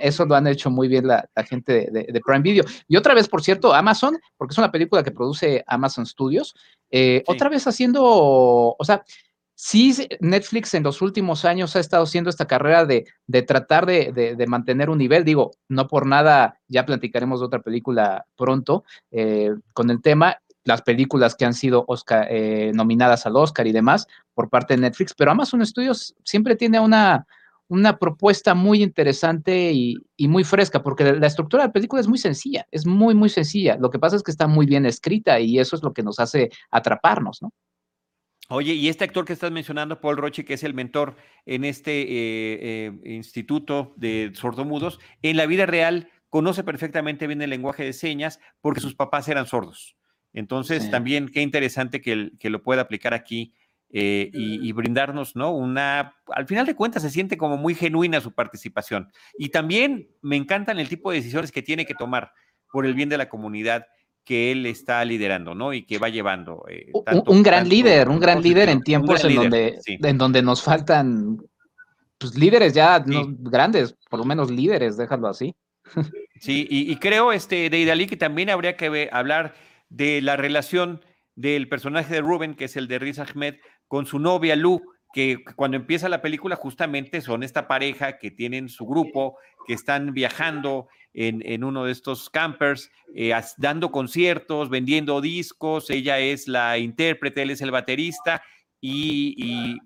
[0.01, 2.65] eso lo han hecho muy bien la, gente de, Prime Video.
[2.89, 6.55] Y otra vez, por cierto, Amazon, porque es una película que produce Amazon Studios,
[6.91, 9.03] eh, otra vez haciendo, o sea,
[9.55, 13.07] sí Netflix en los últimos años ha estado haciendo esta carrera de,
[13.43, 15.25] tratar de, mantener un nivel.
[15.25, 20.83] Digo, no por nada, ya platicaremos de otra película pronto eh, con el tema, las
[20.83, 25.15] películas que han sido Oscar, eh, nominadas al Oscar y demás por parte de Netflix,
[25.15, 27.27] pero Amazon Studios siempre tiene una,
[27.73, 29.97] una propuesta muy interesante y,
[30.29, 33.77] muy fresca, porque la, estructura de la película es muy sencilla, es muy, muy sencilla.
[33.79, 36.21] Lo que pasa es que está muy bien escrita y eso es lo que nos
[36.21, 37.51] hace atraparnos, ¿no?
[38.55, 42.03] Oye, y este actor que estás mencionando, Paul Roche, que es el mentor en este
[42.03, 47.95] eh, eh, instituto de sordomudos, en la vida real conoce perfectamente bien el lenguaje de
[47.95, 49.97] señas porque sus papás eran sordos.
[50.35, 53.55] Entonces, también qué interesante que, que, lo pueda aplicar aquí
[53.91, 55.55] eh, y, brindarnos, ¿no?
[55.55, 59.11] Una, al final de cuentas se siente como muy genuina su participación.
[59.39, 62.33] Y también me encantan el tipo de decisiones que tiene que tomar
[62.71, 63.87] por el bien de la comunidad
[64.25, 65.73] que él está liderando, ¿no?
[65.73, 66.65] Y que va llevando.
[66.69, 66.93] Eh,
[67.27, 71.39] un, gran líder, un gran líder en tiempos en, donde, en donde nos faltan
[72.19, 75.55] pues, líderes ya grandes, por lo menos líderes, déjalo así.
[76.41, 79.55] Sí, y, creo, este, de Idalí, que también habría que hablar
[79.91, 81.05] de la relación
[81.37, 83.57] del personaje de Rubén, que es el de Riz Ahmed,
[83.87, 84.83] con su novia Lu,
[85.13, 90.13] que cuando empieza la película justamente son esta pareja que tienen su grupo, que están
[90.13, 97.43] viajando en, uno de estos campers, eh, dando conciertos, vendiendo discos, ella es la intérprete,
[97.43, 98.43] él es el baterista,
[98.85, 99.79] y,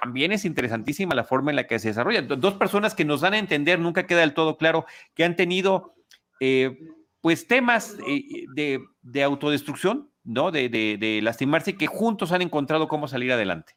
[0.00, 2.22] también es interesantísima la forma en la que se desarrolla.
[2.22, 5.94] Dos personas que nos dan a entender, nunca queda del todo claro, que han tenido
[6.40, 6.78] eh,
[7.20, 10.50] pues temas eh, de, de autodestrucción, ¿no?
[10.50, 13.74] De, de, lastimarse y que juntos han encontrado cómo salir adelante.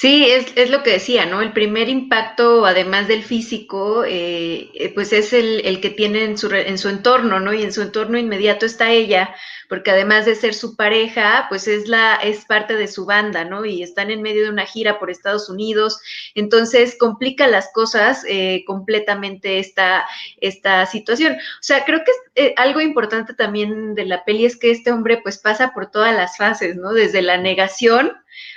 [0.00, 1.42] Sí, es, es, lo que decía, ¿no?
[1.42, 6.38] El primer impacto, además del físico, eh, eh, pues es el, el, que tiene en
[6.38, 7.52] su, en su entorno, ¿no?
[7.52, 9.34] Y en su entorno inmediato está ella,
[9.68, 13.64] porque además de ser su pareja, pues es, la, es parte de su banda, ¿no?
[13.64, 16.00] Y están en medio de una gira por Estados Unidos,
[16.36, 20.06] entonces complica las cosas eh, completamente esta,
[20.40, 21.32] esta situación.
[21.34, 25.38] O sea, creo que algo importante también de la peli es que este hombre pues
[25.38, 26.92] pasa por todas las fases, ¿no?
[26.92, 28.12] Desde la negación,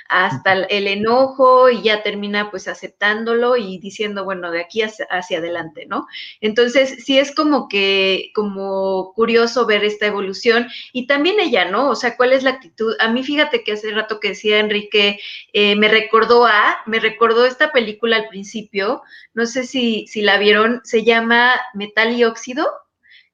[0.10, 5.86] hasta el enojo y ya termina pues aceptándolo y diciendo, bueno, de aquí hacia, adelante,
[5.88, 6.08] ¿no?
[6.42, 11.90] Entonces, sí es como que, como curioso ver esta evolución y también ella, ¿no?
[11.90, 12.96] O sea, ¿cuál es la actitud?
[13.00, 15.20] A mí fíjate que hace rato que decía Enrique,
[15.54, 19.02] eh, me recordó a, me recordó esta película al principio,
[19.34, 22.68] no sé si, si la vieron, se llama Metal y Óxido,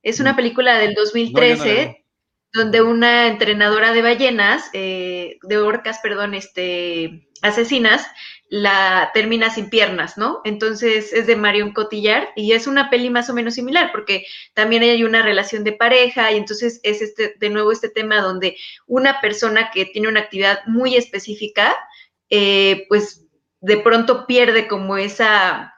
[0.03, 0.35] es una mm.
[0.35, 2.06] película del 2013
[2.57, 8.05] donde una entrenadora de ballenas, eh, de orcas, perdón, este, asesinas,
[8.49, 10.41] la termina sin piernas, ¿no?
[10.45, 14.83] Entonces es de Marion Cotillard y es una peli más o menos similar porque también
[14.83, 19.19] hay una relación de pareja y entonces es este, de nuevo este tema donde una
[19.21, 21.75] persona que tiene una actividad muy específica,
[22.29, 23.25] eh, pues
[23.59, 25.73] de pronto pierde como esa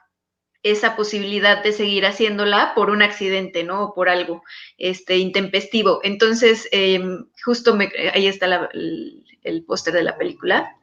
[0.62, 3.84] esa posibilidad de seguir haciéndola por un accidente, ¿no?
[3.84, 4.42] O por algo
[4.78, 6.00] este, intempestivo.
[6.02, 10.76] Entonces, em, justo me, ahí está el, póster de la película.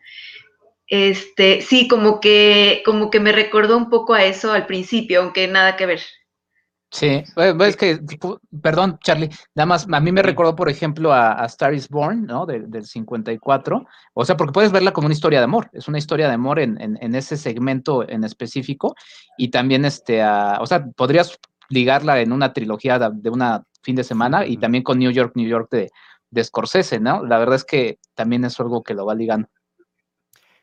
[0.88, 5.48] Este, sí, como que, como que me recordó un poco a eso al principio, aunque
[5.48, 6.02] nada que ver.
[6.90, 8.00] Sí, es que,
[8.62, 12.46] perdón, Charlie, nada más, a mí me recordó, por ejemplo, a, Star is Born, ¿no?
[12.46, 16.28] del 54, o sea, porque puedes verla como una historia de amor, es una historia
[16.28, 18.96] de amor en, en, ese segmento en específico,
[19.38, 21.38] y también, este, o sea, podrías
[21.70, 25.48] ligarla en una trilogía de, una fin de semana y también con New York, New
[25.48, 25.92] York de,
[26.32, 27.26] de Scorsese, ¿no?
[27.26, 29.50] La verdad es que también es algo que lo va ligando.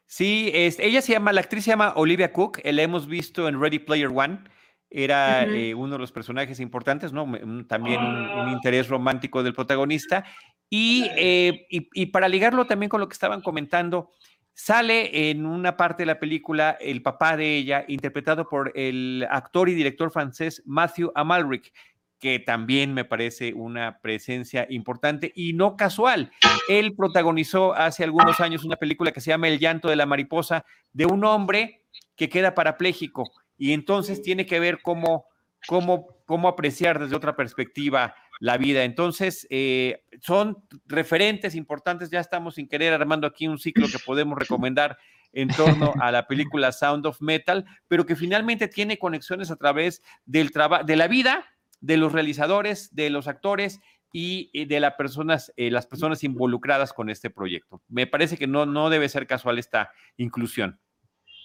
[0.06, 3.60] Sí, es, ella se llama, la actriz se llama Olivia Cook, la hemos visto en
[3.60, 4.53] Ready Player One
[4.94, 7.26] era eh, uno de los personajes importantes, ¿no?
[7.66, 10.24] También un, interés romántico del protagonista.
[10.70, 14.12] Eh, y, y, para ligarlo también con lo que estaban comentando,
[14.52, 19.68] sale en una parte de la película el papá de ella, interpretado por el actor
[19.68, 21.72] y director francés Matthew Amalric,
[22.20, 26.30] que también me parece una presencia importante y no casual.
[26.68, 30.64] Él protagonizó hace algunos años una película que se llama El llanto de la mariposa,
[30.92, 31.82] de un hombre
[32.14, 35.26] que queda parapléjico y entonces tiene que ver cómo,
[35.66, 38.84] cómo, cómo apreciar desde otra perspectiva la vida.
[38.84, 44.38] Entonces, eh, son referentes importantes, ya estamos sin querer armando aquí un ciclo que podemos
[44.38, 44.98] recomendar
[45.32, 50.02] en torno a la película Sound of Metal, pero que finalmente tiene conexiones a través
[50.24, 50.50] del
[50.84, 51.44] de la vida
[51.80, 57.10] de los realizadores, de los actores y de las personas, eh, las personas involucradas con
[57.10, 57.82] este proyecto.
[57.88, 60.78] Me parece que no, no debe ser casual esta inclusión.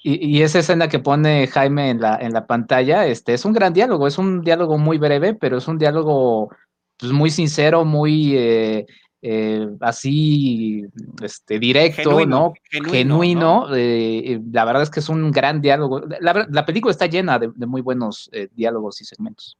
[0.02, 3.74] Y, esa escena que pone Jaime en la, en la pantalla, este, es un gran
[3.74, 6.50] diálogo, es un diálogo muy breve, pero es un diálogo
[6.98, 8.86] pues, muy sincero, muy eh,
[9.22, 10.86] eh, así,
[11.22, 12.54] este, directo, ¿no?
[12.70, 13.68] Genuino.
[13.76, 16.02] Eh, la verdad es que es un gran diálogo.
[16.22, 19.58] La, película está llena de, muy buenos diálogos y segmentos.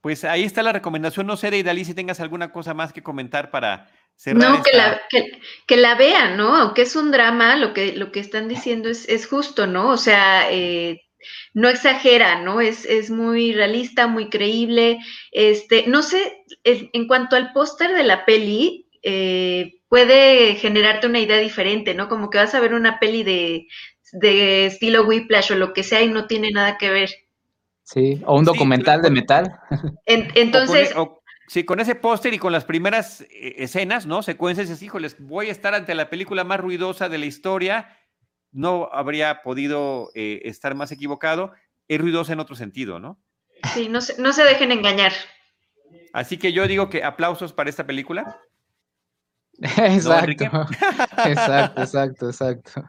[0.00, 1.26] Pues ahí está la recomendación.
[1.26, 3.88] No sé, Deidali, si tengas alguna cosa más que comentar para,
[4.26, 5.00] no, que la,
[5.66, 6.54] que, la vean, ¿no?
[6.54, 9.88] Aunque es un drama, lo que, lo que están diciendo es, es justo, ¿no?
[9.88, 11.02] O sea, eh,
[11.54, 12.60] no exagera, ¿no?
[12.60, 14.98] Es, es, muy realista, muy creíble.
[15.32, 21.38] Este, no sé, en cuanto al póster de la peli, eh, puede generarte una idea
[21.38, 22.08] diferente, ¿no?
[22.08, 23.68] Como que vas a ver una peli de,
[24.12, 27.10] de estilo Whiplash o lo que sea y no tiene nada que ver.
[27.82, 29.58] Sí, o un documental de metal.
[30.06, 30.94] entonces...
[31.50, 34.22] sí, con ese póster y con las primeras eh, escenas, ¿no?
[34.22, 37.98] Secuencias, es, híjoles, voy a estar ante la película más ruidosa de la historia,
[38.52, 41.52] no habría podido eh, estar más equivocado,
[41.88, 43.20] es ruidosa en otro sentido, ¿no?
[43.74, 45.12] Sí, no se, no se dejen engañar.
[46.12, 48.40] Así que yo digo que aplausos para esta película.
[49.60, 50.68] Exacto.
[51.26, 52.84] exacto, exacto, exacto.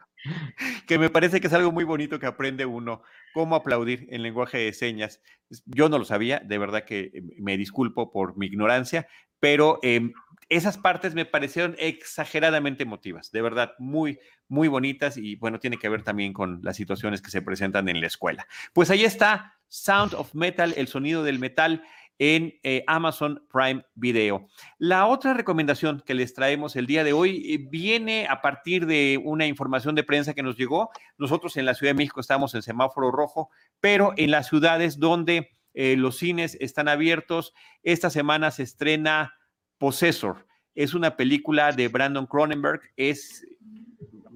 [0.86, 4.58] Que me parece que es algo muy bonito que aprende uno, cómo aplaudir en lenguaje
[4.58, 5.20] de señas.
[5.66, 9.08] Yo no lo sabía, de verdad que eh, me disculpo por mi ignorancia,
[9.40, 10.12] pero em,
[10.48, 15.88] esas partes me parecieron exageradamente emotivas, de verdad, muy, muy bonitas y bueno, tiene que
[15.88, 18.46] ver también con las situaciones que se presentan en la escuela.
[18.72, 21.82] Pues ahí está Sound of Metal, el sonido del metal
[22.22, 24.46] en eh, Amazon Prime Video.
[24.78, 29.20] La otra recomendación que les traemos el día de hoy eh, viene a partir de
[29.24, 30.90] una información de prensa que nos llegó.
[31.18, 35.50] Nosotros en la Ciudad de México estamos en semáforo rojo, pero en las ciudades donde
[35.74, 39.34] eh, los cines están abiertos, esta semana se estrena
[39.78, 40.46] Possessor.
[40.76, 42.82] Es una película de Brandon Cronenberg.
[42.96, 43.44] Es,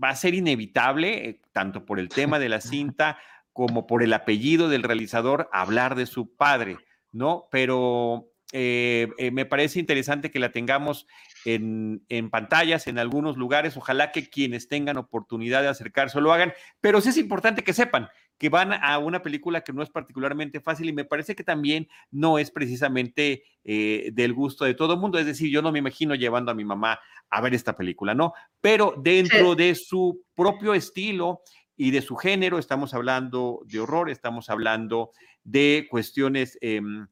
[0.02, 3.16] va a ser inevitable, tanto por el tema de la cinta
[3.52, 6.78] como por el apellido del realizador, hablar de su padre.
[7.16, 7.48] ¿No?
[7.50, 11.06] Pero eh, eh, me parece interesante que la tengamos
[11.44, 12.00] en,
[12.30, 13.76] pantallas, en algunos lugares.
[13.76, 18.08] Ojalá que quienes tengan oportunidad de acercarse lo hagan, pero sí es importante que sepan
[18.38, 21.88] que van a una película que no es particularmente fácil y me parece que también
[22.10, 25.18] no es precisamente eh, del gusto de todo el mundo.
[25.18, 27.00] Es decir, yo no me imagino llevando a mi mamá
[27.30, 28.34] a ver esta película, ¿no?
[28.60, 31.40] Pero dentro de su propio estilo
[31.76, 35.12] y de su género, estamos hablando de horror, estamos hablando
[35.44, 37.06] de cuestiones em,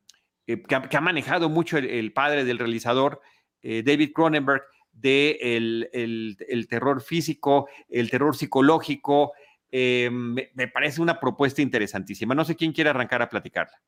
[0.47, 3.21] eh, que, ha, manejado mucho el, padre del realizador,
[3.63, 9.33] eh, David Cronenberg, de el, terror físico, el terror psicológico.
[9.71, 12.35] Eh, me, parece una propuesta interesantísima.
[12.35, 13.83] No sé quién quiere arrancar a platicarla.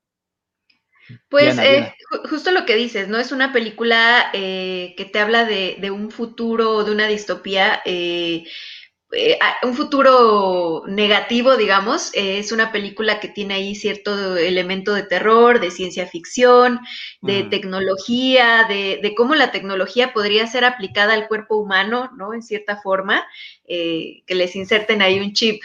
[1.29, 1.57] Pues
[2.29, 3.19] justo lo que dices, ¿no?
[3.19, 7.81] Es una película que te habla de, de, un futuro, de una distopía
[9.17, 12.15] eh, un futuro negativo, digamos.
[12.15, 16.81] Eh, es una película que tiene ahí cierto elemento de terror, de ciencia ficción,
[17.23, 22.35] de tecnología, de, cómo la tecnología podría ser aplicada al cuerpo humano, ¿no?
[22.35, 23.27] En cierta forma,
[23.67, 25.63] eh, que les inserten ahí un chip.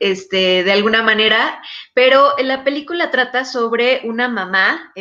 [0.00, 1.62] este, de alguna manera,
[1.94, 4.92] pero la película trata sobre una mamá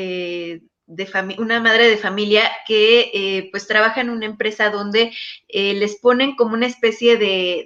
[0.95, 5.11] de una madre de familia que eh, pues trabaja en una empresa donde
[5.47, 7.65] eh, les ponen como una especie de,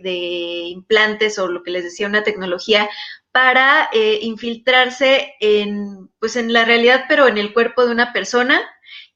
[0.70, 2.90] implantes o lo que les decía, una tecnología
[3.32, 8.62] para eh, infiltrarse en, pues en la realidad, pero en el cuerpo de una persona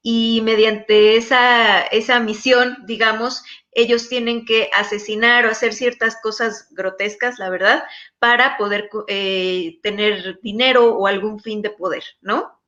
[0.02, 7.39] y mediante esa, esa misión, digamos, ellos tienen que asesinar o hacer ciertas cosas grotescas,
[7.39, 7.84] la verdad,
[8.19, 8.89] para poder
[9.82, 12.61] tener dinero o algún fin de poder, ¿no?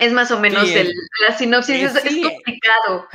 [0.00, 0.94] Es más o menos el,
[1.28, 3.06] la sinopsis, es, complicado.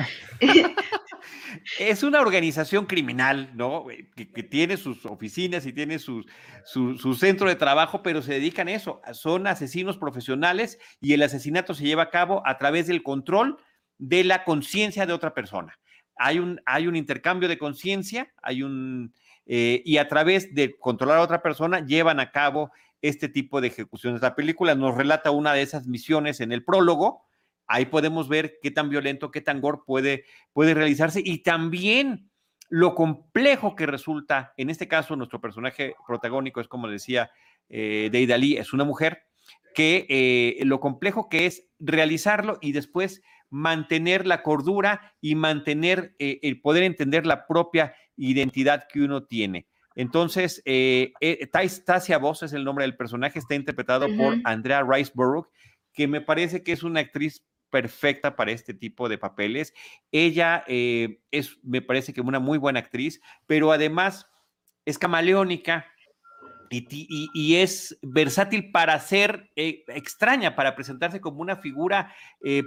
[1.80, 3.88] es una organización criminal, ¿no?
[4.16, 6.24] Que, tiene sus oficinas y tiene su,
[6.64, 9.02] su, centro de trabajo, pero se dedican a eso.
[9.14, 13.58] Son asesinos profesionales y el asesinato se lleva a cabo a través del control
[13.98, 15.80] de la conciencia de otra persona.
[16.18, 19.12] Hay un, hay un intercambio de conciencia, hay un...
[19.48, 22.72] Eh, y a través de controlar a otra persona llevan a cabo
[23.08, 24.22] este tipo de ejecuciones.
[24.22, 27.24] La película nos relata una de esas misiones en el prólogo.
[27.68, 32.30] Ahí podemos ver qué tan violento, qué tan gore puede, puede realizarse y también
[32.70, 37.32] lo complejo que resulta, en este caso nuestro personaje protagónico es como decía
[37.70, 39.24] eh, Deidali, es una mujer,
[39.74, 46.40] que eh, lo complejo que es realizarlo y después mantener la cordura y mantener eh,
[46.42, 49.68] el poder entender la propia identidad que uno tiene.
[49.96, 55.48] Entonces, eh, eh, Tasia Voss es el nombre del personaje, está interpretado por Andrea Riceborough,
[55.94, 59.74] que me parece que es una actriz perfecta para este tipo de papeles.
[60.12, 64.28] Ella eh, es, me parece que una muy buena actriz, pero además
[64.84, 65.88] es camaleónica,
[66.70, 72.14] y, es versátil para ser extraña, para presentarse como una figura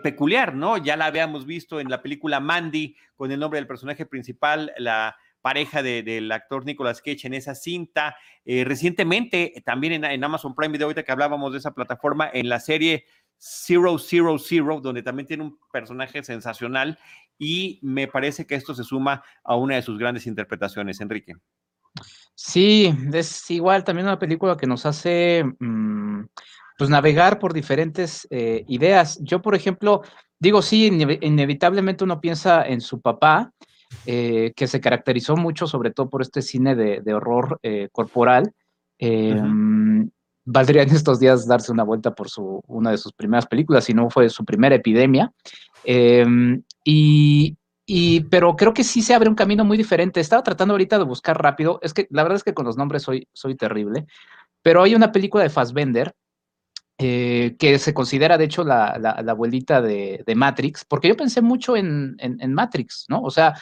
[0.03, 0.79] peculiar, ¿no?
[0.79, 5.15] Ya la habíamos visto en la película Mandy con el nombre del personaje principal, la
[5.49, 8.15] pareja del actor Nicolas Cage en esa cinta.
[8.45, 12.61] Eh, recientemente, también en, Amazon Prime Video, ahorita que hablábamos de esa plataforma, en la
[12.61, 13.07] serie
[13.39, 16.99] Zero Zero Zero, donde también tiene un personaje sensacional
[17.39, 21.33] y me parece que esto se suma a una de sus grandes interpretaciones, Enrique.
[22.35, 26.25] Sí, es igual también una película que nos hace mm,
[26.77, 29.19] pues navegar por diferentes eh, ideas.
[29.23, 30.03] Yo, por ejemplo,
[30.39, 30.89] digo, sí,
[31.23, 33.55] inevitablemente uno piensa en su papá,
[34.07, 38.53] eh, que se caracterizó mucho, sobre todo por este cine de, horror eh, corporal.
[38.99, 40.11] Em,
[40.45, 43.95] valdría en estos días darse una vuelta por su, una de sus primeras películas, si
[43.95, 45.33] no fue su primera epidemia.
[45.85, 50.21] Em, y, y, pero creo que sí se abre un camino muy diferente.
[50.21, 51.79] Estaba tratando ahorita de buscar rápido.
[51.83, 54.07] Es que la verdad es que con los nombres soy, soy terrible.
[54.63, 56.15] Pero hay una película de Fassbender
[56.99, 61.41] eh, que se considera de hecho la, la, abuelita de, de, Matrix, porque yo pensé
[61.41, 63.23] mucho en, en, Matrix, ¿no?
[63.23, 63.55] O sea,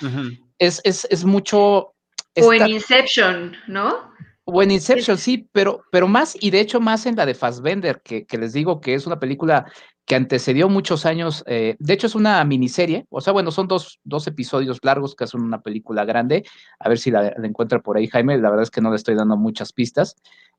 [0.59, 1.93] es, es, es, mucho...
[2.41, 4.11] O en Inception, ¿no?
[4.45, 8.01] O en Inception, sí, pero, pero más, y de hecho más en la de Fassbender,
[8.03, 9.67] que, que les digo que es una película
[10.07, 13.99] que antecedió muchos años, eh, de hecho es una miniserie, o sea, bueno, son dos,
[14.05, 16.45] dos, episodios largos que son una película grande,
[16.79, 19.17] a ver si la, encuentra por ahí Jaime, la verdad es que no le estoy
[19.17, 20.15] dando muchas pistas.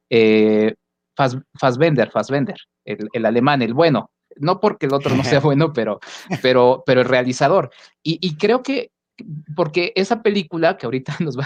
[0.10, 0.76] Eh,
[1.60, 6.00] Fassbender, Fassbender, el, el, alemán, el bueno, no porque el otro no sea bueno, pero,
[6.42, 7.72] pero, pero el realizador.
[8.04, 8.92] Y, y creo que,
[9.56, 11.46] porque esa película que ahorita nos va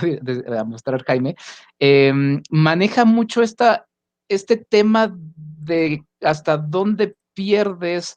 [0.60, 1.36] a, mostrar Jaime,
[1.80, 3.88] em, maneja mucho esta,
[4.30, 8.16] este tema de hasta dónde pierdes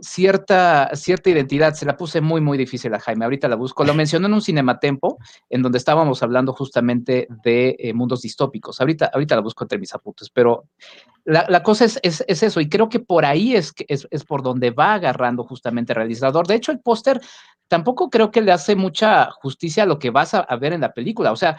[0.00, 1.74] cierta, cierta identidad.
[1.74, 3.24] Se la puse muy, muy difícil a Jaime.
[3.24, 3.84] Ahorita la busco.
[3.84, 8.80] Lo mencionó en un cinematempo en donde estábamos hablando justamente de eh, mundos distópicos.
[8.80, 10.64] Ahorita, ahorita la busco entre mis apuntes, pero
[11.24, 12.60] la, cosa es, es, eso.
[12.60, 16.46] Y creo que por ahí es, es, es por donde va agarrando justamente el realizador.
[16.46, 17.20] De hecho, el póster
[17.68, 20.80] tampoco creo que le hace mucha justicia a lo que vas a, a ver en
[20.80, 21.32] la película.
[21.32, 21.56] O sea,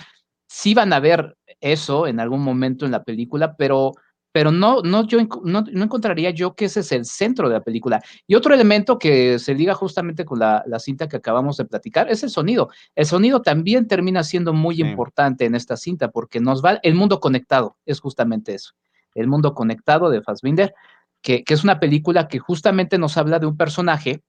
[0.48, 3.94] sí van a ver eso en algún momento en la película, pero
[4.32, 7.62] pero no, no, yo no, no, encontraría yo que ese es el centro de la
[7.62, 8.02] película.
[8.28, 12.10] Y otro elemento que se liga justamente con la, la cinta que acabamos de platicar
[12.10, 12.70] es el sonido.
[12.96, 17.20] El sonido también termina siendo muy importante en esta cinta porque nos va, el mundo
[17.20, 18.72] conectado es justamente eso,
[19.16, 20.74] el mundo conectado de Fassbinder,
[21.22, 24.22] que, que es una película que justamente nos habla de un personaje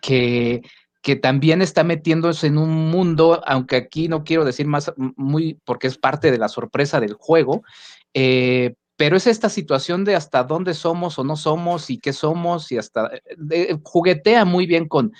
[0.00, 0.62] que,
[1.02, 5.88] que también está metiéndose en un mundo, aunque aquí no quiero decir más muy, porque
[5.88, 7.62] es parte de la sorpresa del juego,
[8.14, 12.70] eh, pero es esta situación de hasta dónde somos o no somos y qué somos
[12.72, 13.10] y hasta
[13.50, 15.12] eh, juguetea muy bien con,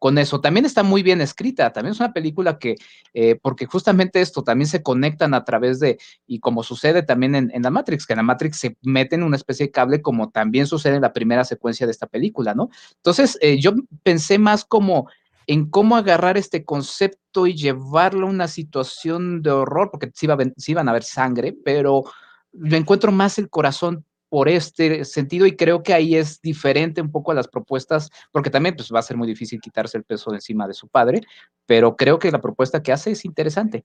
[0.00, 0.40] con eso.
[0.40, 2.76] También está muy bien escrita, también es una película que,
[3.12, 7.62] eh, porque justamente esto también se conectan a través de, y como sucede también en,
[7.62, 10.96] la Matrix, que en la Matrix se meten una especie de cable como también sucede
[10.96, 12.70] en la primera secuencia de esta película, ¿no?
[12.96, 15.08] Entonces, eh, yo pensé más como
[15.46, 20.26] en cómo agarrar este concepto y llevarlo a una situación de horror, porque sí,
[20.56, 22.04] sí iban a haber sangre, pero
[22.52, 27.10] lo encuentro más el corazón por este sentido y creo que ahí es diferente un
[27.10, 30.30] poco a las propuestas, porque también pues, va a ser muy difícil quitarse el peso
[30.30, 31.20] de encima de su padre,
[31.66, 33.84] pero creo que la propuesta que hace es interesante.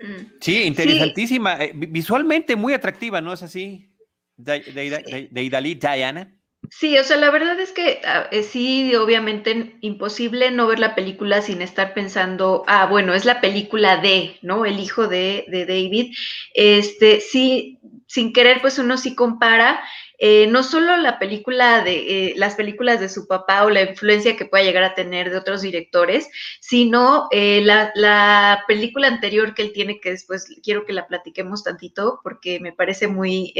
[0.00, 0.38] Mm.
[0.40, 3.88] Sí, interesantísima, eh, visualmente muy atractiva, ¿no es así?
[4.36, 6.32] De, de, de, Diana.
[6.70, 10.94] Sí, o sea, la verdad es que ah, eh, sí, obviamente imposible no ver la
[10.94, 14.64] película sin estar pensando, ah, bueno, es la película de, ¿no?
[14.64, 16.12] El hijo de, de David.
[16.54, 19.80] Este, sí, sin querer, pues uno sí compara
[20.18, 24.36] eh, no solo la película de eh, las películas de su papá o la influencia
[24.36, 26.28] que pueda llegar a tener de otros directores,
[26.60, 32.20] sino eh, la, película anterior que él tiene, que después quiero que la platiquemos tantito,
[32.22, 33.52] porque me parece muy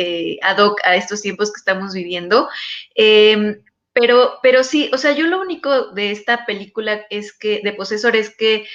[0.43, 2.49] ad hoc a estos tiempos que estamos viviendo.
[2.95, 7.73] Em, pero, pero sí, o sea, yo lo único de esta película es que, de
[7.73, 8.67] Posesor, es que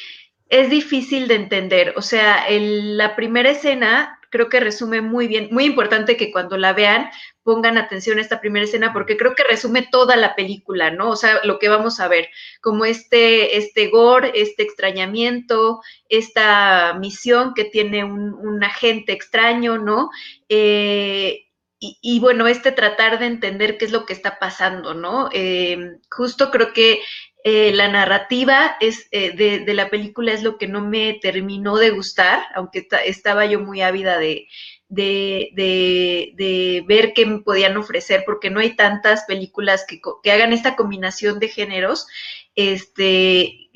[0.50, 1.94] es difícil de entender.
[1.96, 6.74] O sea, la primera escena creo que resume muy bien, muy importante que cuando la
[6.74, 7.12] vean
[7.44, 11.10] pongan atención a esta primera escena porque creo que resume toda la película, ¿no?
[11.10, 12.30] O sea, lo que vamos a ver,
[12.62, 20.12] como este, este gore, este extrañamiento, esta misión que tiene un, agente extraño, ¿no?
[20.48, 21.46] Eh,
[21.84, 25.30] y, bueno, este tratar de entender qué es lo que está pasando, ¿no?
[25.34, 27.02] Eh, justo creo que
[27.44, 31.90] eh, la narrativa es, eh, de, la película es lo que no me terminó de
[31.90, 34.48] gustar, aunque estaba yo muy ávida de,
[34.90, 41.40] ver qué me podían ofrecer, porque no hay tantas películas que, que hagan esta combinación
[41.40, 42.08] de géneros.
[42.56, 43.70] Este,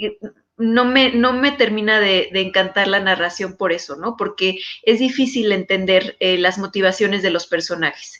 [0.58, 4.16] no me, no me termina de, encantar la narración por eso, ¿no?
[4.18, 8.20] Porque es difícil entender eh, las motivaciones de los personajes.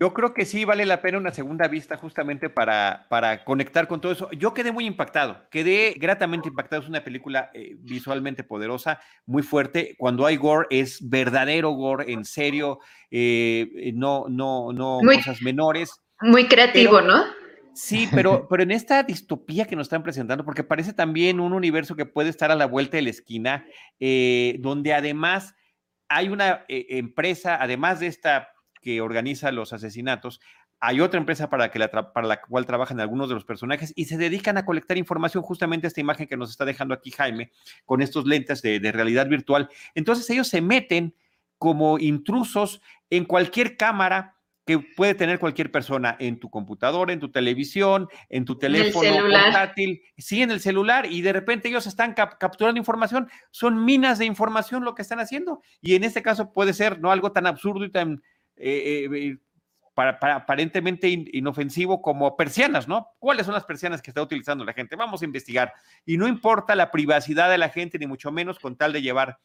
[0.00, 4.00] Yo creo que sí vale la pena una segunda vista justamente para, para conectar con
[4.00, 4.30] todo eso.
[4.32, 6.82] Yo quedé muy impactado, quedé gratamente impactado.
[6.82, 9.94] Es una película eh, visualmente poderosa, muy fuerte.
[9.96, 12.80] Cuando hay gore es verdadero gore, en serio,
[13.10, 15.92] eh, no, no, no cosas menores.
[16.20, 17.24] Muy creativo, ¿no?
[17.74, 21.96] Sí, pero, pero en esta distopía que nos están presentando, porque parece también un universo
[21.96, 23.66] que puede estar a la vuelta de la esquina,
[24.00, 25.54] eh, donde además
[26.08, 28.48] hay una eh, empresa, además de esta
[28.84, 30.40] que organiza los asesinatos,
[30.78, 34.04] hay otra empresa para, que la para la cual trabajan algunos de los personajes y
[34.04, 37.50] se dedican a colectar información, justamente esta imagen que nos está dejando aquí Jaime,
[37.86, 39.70] con estos lentes de, de realidad virtual.
[39.94, 41.14] Entonces ellos se meten
[41.56, 44.34] como intrusos en cualquier cámara
[44.66, 50.02] que puede tener cualquier persona en tu computadora, en tu televisión, en tu teléfono portátil,
[50.16, 54.84] sí, en el celular, y de repente ellos están capturando información, son minas de información
[54.84, 57.90] lo que están haciendo, y en este caso puede ser no algo tan absurdo y
[57.90, 58.22] tan
[58.56, 59.38] eh, eh,
[59.94, 63.08] para, aparentemente inofensivo como persianas, ¿no?
[63.18, 64.96] ¿Cuáles son las persianas que está utilizando la gente?
[64.96, 65.72] Vamos a investigar,
[66.04, 69.38] y no importa la privacidad de la gente, ni mucho menos con tal de llevar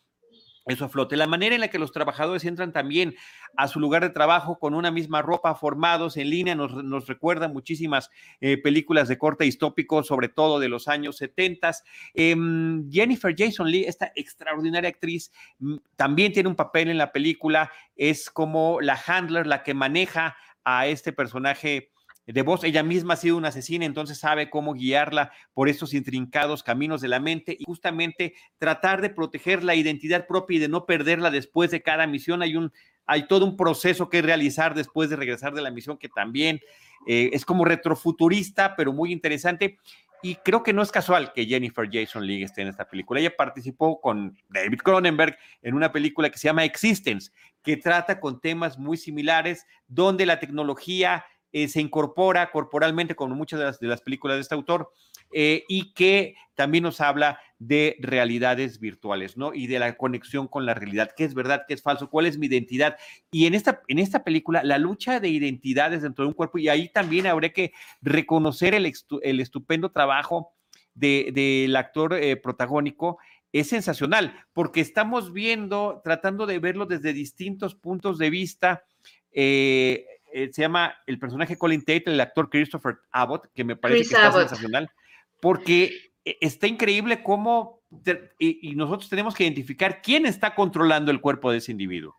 [0.69, 1.17] eso a flote.
[1.17, 3.15] La manera en la que los trabajadores entran también
[3.57, 8.09] a su lugar de trabajo con una misma ropa, formados en línea, nos, recuerda muchísimas
[8.41, 11.71] eh, películas de corte distópico, sobre todo de los años 70.
[12.13, 17.71] Em, Jennifer Jason Lee, esta extraordinaria actriz, mm, también tiene un papel en la película,
[17.95, 21.91] es como la handler, la que maneja a este personaje
[22.33, 22.63] de voz.
[22.63, 27.07] Ella misma ha sido una asesina, entonces sabe cómo guiarla por esos intrincados caminos de
[27.07, 31.71] la mente y justamente tratar de proteger la identidad propia y de no perderla después
[31.71, 32.41] de cada misión.
[32.41, 32.71] Hay un
[33.11, 36.59] hay todo un proceso que realizar después de regresar de la misión que también
[37.07, 39.79] eh, es como retrofuturista, pero muy interesante.
[40.21, 43.19] Y creo que no es casual que Jennifer Jason Leigh esté en esta película.
[43.19, 47.31] Ella participó con David Cronenberg en una película que se llama Existence,
[47.63, 53.79] que trata con temas muy similares, donde la tecnología eh, se incorpora corporalmente como muchas
[53.79, 54.91] de las, películas de este autor
[55.31, 59.53] eh, y que también nos habla de realidades virtuales, ¿no?
[59.53, 62.37] Y de la conexión con la realidad, qué es verdad, qué es falso, cuál es
[62.37, 62.97] mi identidad.
[63.31, 66.69] Y en esta, en esta película, la lucha de identidades dentro de un cuerpo, y
[66.69, 68.91] ahí también habrá que reconocer el,
[69.21, 70.53] el estupendo trabajo
[70.93, 73.19] del actor eh, protagónico,
[73.51, 78.83] es sensacional, porque estamos viendo, tratando de verlo desde distintos puntos de vista.
[79.31, 84.09] Eh, eh, se llama el personaje Colin Tate, el actor Christopher Abbott, que me parece
[84.09, 84.89] que está sensacional,
[85.41, 87.81] porque eh, está increíble cómo,
[88.37, 92.18] y, nosotros tenemos que identificar quién está controlando el cuerpo de ese individuo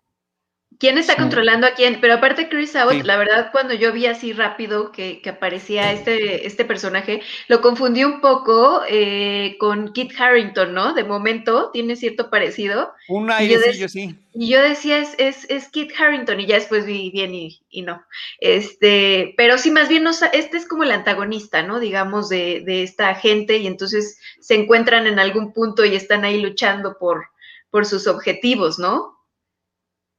[0.81, 2.01] quién está controlando a quién.
[2.01, 6.65] Pero aparte, Chris Abbott, la verdad, cuando yo vi así rápido que, aparecía este, este
[6.65, 10.95] personaje, lo confundí un poco eh, con Kit Harrington, ¿no?
[10.95, 12.93] De momento tiene cierto parecido.
[13.09, 14.17] Un airecillo, sí.
[14.33, 17.83] Y yo decía, es, es, es, Kit Harrington, y ya después vi bien y, y,
[17.83, 18.03] no.
[18.39, 21.79] Este, pero sí, más bien, no, este es como el antagonista, ¿no?
[21.79, 26.41] Digamos, de, de esta gente, y entonces se encuentran en algún punto y están ahí
[26.41, 27.27] luchando por,
[27.71, 29.20] por sus objetivos, ¿no?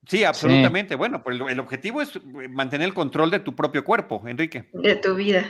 [0.08, 0.96] Sí, absolutamente.
[0.96, 4.70] Bueno, pues el, objetivo es eh, mantener el control de tu propio cuerpo, Enrique.
[4.74, 5.46] De tu vida.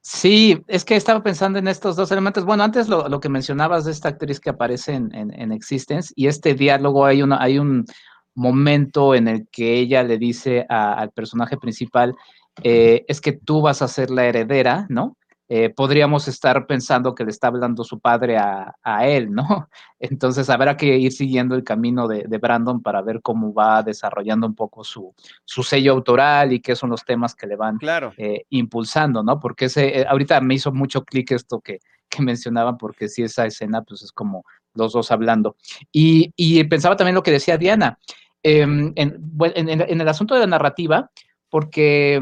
[0.00, 2.44] Sí, es que estaba pensando en estos dos elementos.
[2.44, 7.06] Bueno, antes lo, que mencionabas de esta actriz que aparece en, Existence y este diálogo,
[7.06, 7.86] hay, una, hay un
[8.34, 12.14] momento en el que ella le dice al personaje principal,
[12.62, 15.16] eh, es que tú vas a ser la heredera, ¿no?
[15.56, 18.74] Eh, podríamos estar pensando que le está hablando su padre a,
[19.06, 19.68] él, ¿no?
[20.00, 24.56] Entonces habrá que ir siguiendo el camino de, Brandon para ver cómo va desarrollando un
[24.56, 25.14] poco su,
[25.46, 27.78] sello autoral y qué son los temas que le van
[28.16, 29.38] eh, impulsando, ¿no?
[29.38, 31.78] Porque ese, eh, ahorita me hizo mucho clic esto que,
[32.08, 34.44] que mencionaban, porque si esa escena, pues es como
[34.74, 35.54] los dos hablando.
[35.92, 37.96] Y, pensaba también lo que decía Diana,
[38.42, 41.12] em, en, en el asunto de la narrativa,
[41.48, 42.20] porque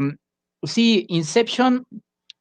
[0.61, 1.87] sí, Inception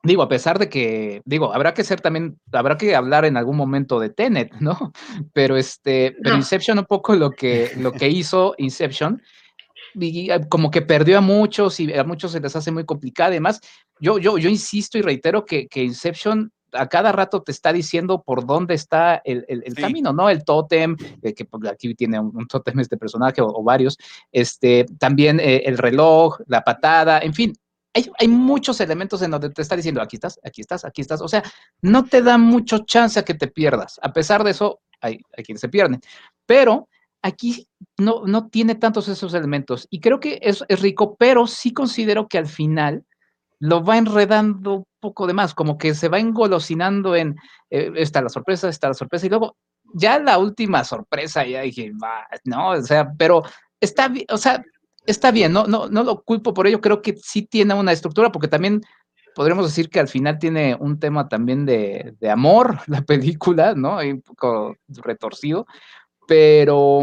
[0.03, 3.57] digo, a pesar de que, digo, habrá que ser también, habrá que hablar en algún
[3.57, 4.93] momento de Tenet, ¿no?
[5.33, 9.23] Pero este, pero Inception un poco lo que, lo que hizo Inception,
[10.31, 13.31] ah, como que perdió a muchos y a muchos se les hace muy complicado.
[13.31, 13.61] Además,
[14.01, 18.23] yo, yo, yo insisto y reitero que, que Inception a cada rato te está diciendo
[18.23, 20.31] por dónde está el, el, camino, ¿no?
[20.31, 23.99] El tótem, eh, que pues, aquí tiene un, tótem este personaje o, varios,
[24.33, 27.53] este, también eh, el reloj, la patada, en fin,
[27.95, 31.21] hay, muchos elementos en donde te está diciendo, aquí estás, aquí estás, aquí estás.
[31.21, 31.43] O sea,
[31.81, 34.01] no te da mucho chance a que te pierdas.
[34.03, 36.01] A pesar de eso, hay, hay quienes se pierden.
[36.47, 36.89] Pero
[37.23, 37.69] aquí
[37.99, 39.87] no, no tiene tantos esos elementos.
[39.91, 43.05] Y creo que es, es rico, pero sí considero que al final
[43.59, 47.37] lo va enredando un poco de más, como que se va engolosinando en,
[47.71, 49.57] eh, está la sorpresa, está la sorpresa, y luego
[49.95, 53.45] ya la última sorpresa, ya dije, va, no, o sea, pero
[53.81, 54.65] está o sea,
[55.07, 58.31] está bien, no, no, no lo culpo por ello, creo que sí tiene una estructura,
[58.31, 58.83] porque también
[59.35, 63.99] podríamos decir que al final tiene un tema también de, amor, la película, ¿no?
[63.99, 65.67] un poco retorcido,
[66.27, 67.01] pero,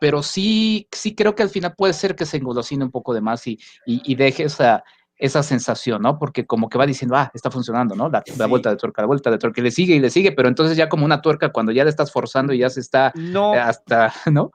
[0.00, 3.20] pero sí, sí creo que al final puede ser que se engolosine un poco de
[3.20, 4.82] más y, y, deje esa,
[5.16, 6.18] esa sensación, ¿no?
[6.18, 8.08] Porque como que va diciendo, ah, está funcionando, ¿no?
[8.08, 10.48] La, vuelta de tuerca, la vuelta de tuerca, y le sigue y le sigue, pero
[10.48, 13.52] entonces ya como una tuerca cuando ya le estás forzando y ya se está no.
[13.52, 14.50] hasta, ¿no?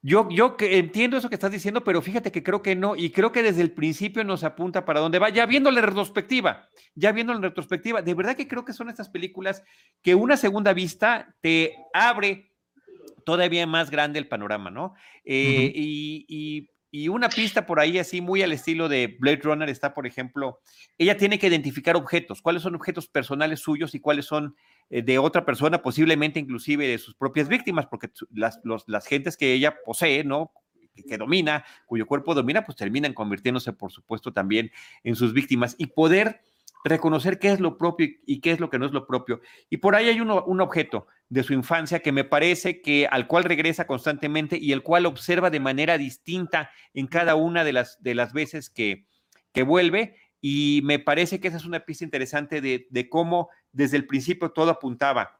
[0.00, 3.32] Yo, yo entiendo eso que estás diciendo, pero fíjate que creo que no, y creo
[3.32, 7.34] que desde el principio nos apunta para dónde va, ya viendo la retrospectiva, ya viendo
[7.34, 9.64] la retrospectiva, de verdad que creo que son estas películas
[10.00, 12.52] que una segunda vista te abre
[13.24, 14.94] todavía más grande el panorama, ¿no?
[15.24, 19.94] Eh, y, y, una pista por ahí así muy al estilo de Blade Runner está,
[19.94, 20.60] por ejemplo,
[20.96, 24.56] ella tiene que identificar objetos, cuáles son objetos personales suyos y cuáles son
[24.90, 29.76] de otra persona, posiblemente inclusive de sus propias víctimas, porque las, las gentes que ella
[29.84, 30.52] posee, ¿no?
[31.08, 34.72] Que, domina, cuyo cuerpo domina, pues terminan convirtiéndose, por supuesto, también
[35.04, 36.40] en sus víctimas y poder
[36.84, 39.40] reconocer qué es lo propio y qué es lo que no es lo propio.
[39.70, 43.26] Y por ahí hay uno, un objeto de su infancia que me parece que al
[43.26, 48.02] cual regresa constantemente y el cual observa de manera distinta en cada una de las,
[48.02, 49.06] de las veces que,
[49.52, 54.06] que vuelve y me parece que esa es una pista interesante de, cómo desde el
[54.06, 55.38] principio todo apuntaba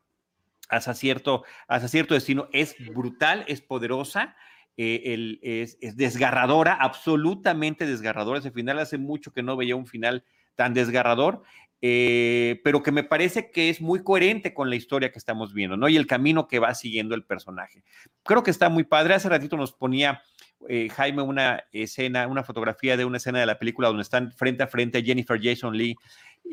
[0.68, 2.48] hacia cierto, hacia cierto destino.
[2.52, 4.36] Es brutal, es poderosa,
[4.76, 5.38] eh,
[5.80, 8.38] es, desgarradora, absolutamente desgarradora.
[8.38, 10.24] Ese final hace mucho que no veía un final
[10.54, 11.42] tan desgarrador,
[11.80, 15.76] eh, pero que me parece que es muy coherente con la historia que estamos viendo,
[15.76, 15.88] ¿no?
[15.88, 17.82] Y el camino que va siguiendo el personaje.
[18.24, 19.14] Creo que está muy padre.
[19.14, 20.22] Hace ratito nos ponía
[20.68, 24.64] eh, Jaime una escena, una fotografía de una escena de la película donde están frente
[24.64, 25.96] a frente Jennifer Jason Lee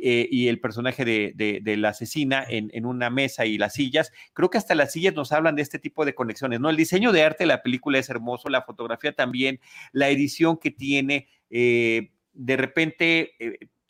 [0.02, 4.12] eh, y el personaje de, la asesina en, una mesa y las sillas.
[4.34, 6.70] Creo que hasta las sillas nos hablan de este tipo de conexiones, ¿no?
[6.70, 9.60] El diseño de arte de la película es hermoso, la fotografía también,
[9.92, 13.34] la edición que tiene, eh, de repente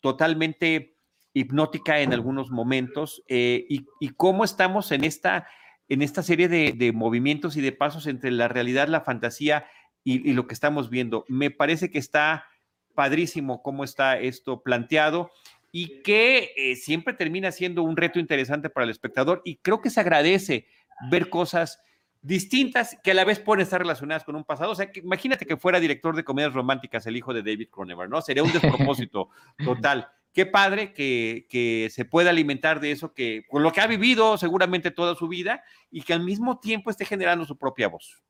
[0.00, 0.96] totalmente
[1.32, 3.84] hipnótica en algunos momentos y,
[4.16, 5.46] cómo estamos en esta
[5.88, 9.66] en esta serie de, de, movimientos y de pasos entre la realidad, la fantasía
[10.06, 11.24] y, lo que estamos viendo.
[11.26, 12.46] Me parece que está
[12.94, 15.32] padrísimo cómo está esto planteado
[15.78, 19.90] y que eh, siempre termina siendo un reto interesante para el espectador y creo que
[19.90, 20.66] se agradece
[21.10, 21.82] ver cosas
[22.22, 24.70] distintas que a la vez pueden estar relacionadas con un pasado.
[24.70, 28.08] O sea, que imagínate que fuera director de comedias románticas el hijo de David Cronenberg,
[28.08, 28.22] ¿no?
[28.22, 29.28] Sería un despropósito
[29.66, 30.08] total.
[30.32, 34.38] Qué padre que, que, se pueda alimentar de eso, que con lo que ha vivido
[34.38, 38.22] seguramente toda su vida y que al mismo tiempo esté generando su propia voz.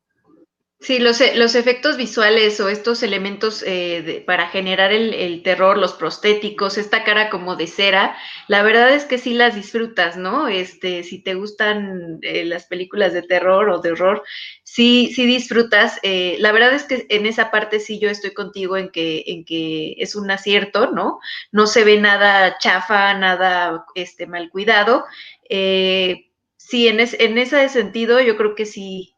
[0.87, 5.95] Sí, los, e, los efectos visuales o estos elementos eh, para generar el, terror, los
[5.95, 8.17] prostéticos, esta cara como de cera,
[8.47, 10.47] la verdad es que sí las disfrutas, ¿no?
[10.47, 14.23] Este, si te gustan eh, las películas de terror o de horror,
[14.63, 15.99] sí, sí disfrutas.
[16.05, 19.45] Eh, la verdad es que en esa parte sí yo estoy contigo en que, en
[19.45, 21.19] que es un acierto, ¿no?
[21.51, 25.05] No se ve nada chafa, nada este, mal cuidado.
[25.49, 29.16] sí, en, en ese sentido yo creo que sí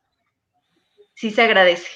[1.19, 1.89] sí se agradece.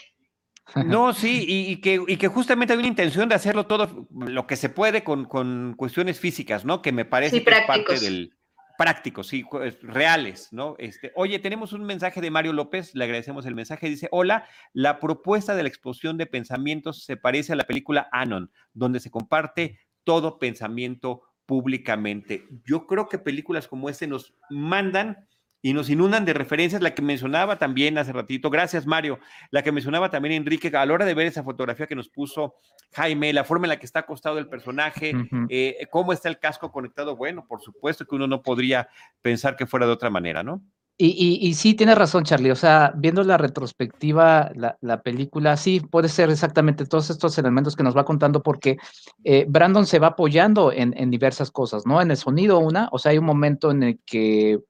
[0.84, 4.56] No, sí, y, que, y, que, justamente hay una intención de hacerlo todo lo que
[4.56, 6.82] se puede con, con cuestiones físicas, ¿no?
[6.82, 8.36] Que me parece que es parte del
[8.78, 9.44] prácticos, sí,
[9.82, 10.74] reales, ¿no?
[10.78, 14.98] Este, oye, tenemos un mensaje de Mario López, le agradecemos el mensaje, dice, hola, la
[14.98, 19.78] propuesta de la explosión de pensamientos se parece a la película Anon, donde se comparte
[20.02, 22.48] todo pensamiento públicamente.
[22.64, 25.28] Yo creo que películas como este nos mandan
[25.62, 29.72] y nos inundan de referencias, la que mencionaba también hace ratito, gracias Mario, la que
[29.72, 32.56] mencionaba también Enrique, a la hora de ver esa fotografía que nos puso
[32.92, 35.14] Jaime, la forma en la que está acostado el personaje,
[35.48, 38.88] eh, cómo está el casco conectado, bueno, por supuesto que uno no podría
[39.22, 40.62] pensar que fuera de otra manera, ¿no?
[40.98, 42.52] Y, y, sí, tienes razón, Charlie.
[42.52, 47.82] O sea, viendo la retrospectiva, la, película, sí, puede ser exactamente todos estos elementos que
[47.82, 48.76] nos va contando, porque
[49.24, 52.00] eh, Brandon se va apoyando en, en, diversas cosas, ¿no?
[52.00, 54.60] En el sonido, una, o sea, hay un momento en el que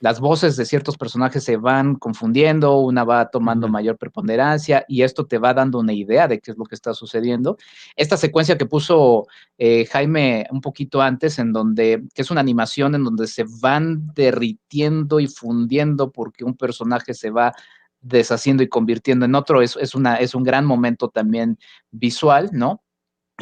[0.00, 5.26] las voces de ciertos personajes se van confundiendo, una va tomando mayor preponderancia y esto
[5.26, 7.58] te va dando una idea de qué es lo que está sucediendo.
[7.96, 9.26] Esta secuencia que puso
[9.58, 14.10] eh, Jaime un poquito antes, en donde, que es una animación en donde se van
[14.14, 17.52] derritiendo y fundiendo porque un personaje se va
[18.00, 21.58] deshaciendo y convirtiendo en otro, es, es, una, es un gran momento también
[21.90, 22.82] visual, ¿no?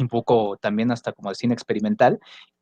[0.01, 2.19] un poco también hasta como de cine experimental,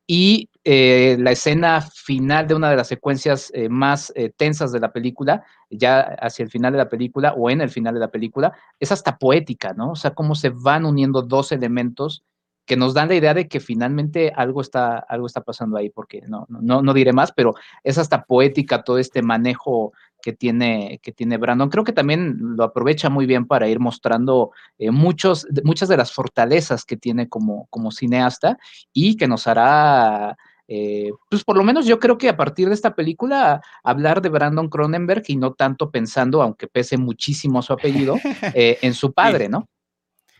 [0.08, 4.80] y eh, la escena final de una de las secuencias eh, más eh, tensas de
[4.80, 8.08] la película, ya hacia el final de la película o en el final de la
[8.08, 9.91] película, es hasta poética, ¿no?
[9.91, 12.24] O sea, cómo se van uniendo dos elementos
[12.66, 16.22] que nos dan la idea de que finalmente algo está, algo está pasando ahí, porque
[16.28, 19.93] no, no, no diré más, pero es hasta poética todo este manejo
[20.28, 21.69] que tiene, que tiene Brandon.
[21.69, 26.11] Creo que también lo aprovecha muy bien para ir mostrando eh, muchos, muchas de las
[26.11, 28.57] fortalezas que tiene como, como cineasta
[28.91, 30.36] y que nos hará
[30.67, 34.28] eh, pues por lo menos yo creo que a partir de esta película hablar de
[34.28, 38.17] Brandon Cronenberg y no tanto pensando, aunque pese muchísimo su apellido,
[38.53, 39.69] eh, en su padre, ¿no?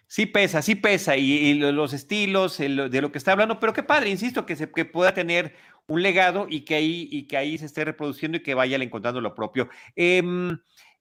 [0.08, 4.10] Sí pesa, sí pesa, y, los estilos, de lo que está hablando, pero qué padre,
[4.10, 5.54] insisto, que, se, que pueda tener
[5.88, 9.20] un legado y que ahí, y que ahí se esté reproduciendo y que vaya encontrando
[9.20, 9.70] lo propio.
[9.96, 10.58] Em,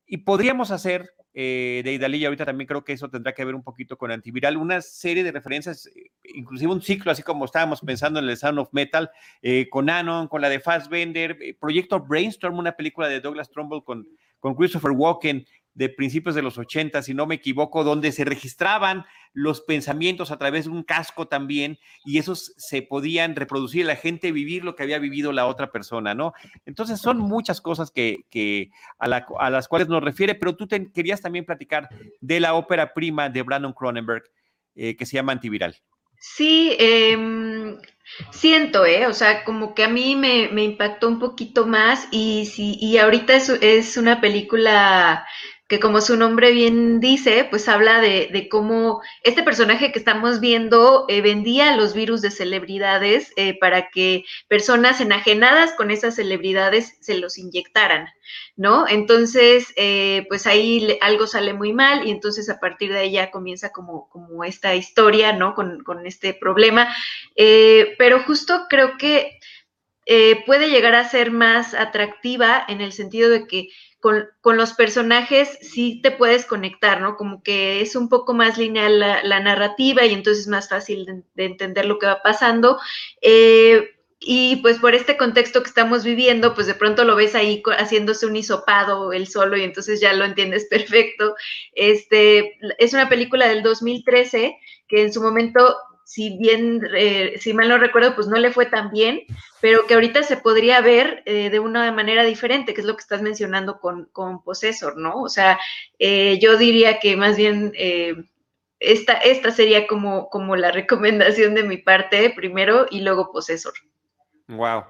[0.07, 3.63] y podríamos hacer eh, de Idalí, ahorita también creo que eso tendrá que ver un
[3.63, 8.19] poquito con antiviral, una serie de referencias, eh, inclusive un ciclo, así como estábamos pensando
[8.21, 9.11] en el Sound of Metal,
[9.43, 14.09] eh, con Anon, con la de Fassbender, Proyecto Brainstorm, una película de Douglas Trumbull con,
[14.41, 15.45] con Christopher Walken,
[15.77, 19.05] de principios de los 80, si no me equivoco, donde se registraban
[19.35, 24.33] los pensamientos a través de un casco también y esos se podían reproducir, la gente
[24.33, 26.33] vivir lo que había vivido la otra persona, ¿no?
[26.65, 29.07] Entonces son muchas cosas que, que a,
[29.51, 31.91] las cuales nos refiere, pero tú querías también platicar
[32.23, 34.25] de la ópera prima de Brandon Cronenberg
[34.77, 35.77] eh, que se llama Antiviral.
[36.19, 37.77] Sí, em,
[38.31, 39.07] siento, ¿eh?
[39.07, 42.97] O sea, como que a mí me, me impactó un poquito más y, sí, y
[42.97, 45.27] ahorita es una película
[45.69, 51.07] que como su nombre bien dice, pues habla de, cómo este personaje que estamos viendo
[51.09, 57.19] eh, vendía los virus de celebridades eh, para que personas enajenadas con esas celebridades se
[57.19, 58.09] los inyectaran,
[58.55, 58.87] ¿no?
[58.87, 63.33] Entonces, eh, pues ahí algo sale muy mal y entonces a partir de ahí ya
[63.33, 65.55] comienza como, como esta historia, ¿no?
[65.55, 66.95] Con, con este problema.
[67.35, 69.41] pero justo creo que
[70.47, 73.69] puede llegar a ser más atractiva en el sentido de que
[74.01, 77.17] con, los personajes sí te puedes conectar, ¿no?
[77.17, 81.45] Como que es un poco más lineal la, narrativa y entonces es más fácil de,
[81.45, 82.79] entender lo que va pasando.
[83.21, 87.63] Eh, y pues por este contexto que estamos viviendo, pues de pronto lo ves ahí
[87.79, 91.35] haciéndose un hisopado él solo y entonces ya lo entiendes perfecto.
[91.73, 94.57] Este, es una película del 2013
[94.89, 95.77] que en su momento
[96.07, 99.23] si bien, eh, si mal no recuerdo, pues no le fue tan bien,
[99.61, 103.01] pero que ahorita se podría ver eh, de una manera diferente, que es lo que
[103.01, 105.21] estás mencionando con, con Possessor, ¿no?
[105.21, 105.59] O sea,
[105.99, 107.73] eh, yo diría que más bien
[108.79, 113.73] esta, esta sería como, como la recomendación de mi parte, primero y luego Possessor.
[114.47, 114.85] Wow.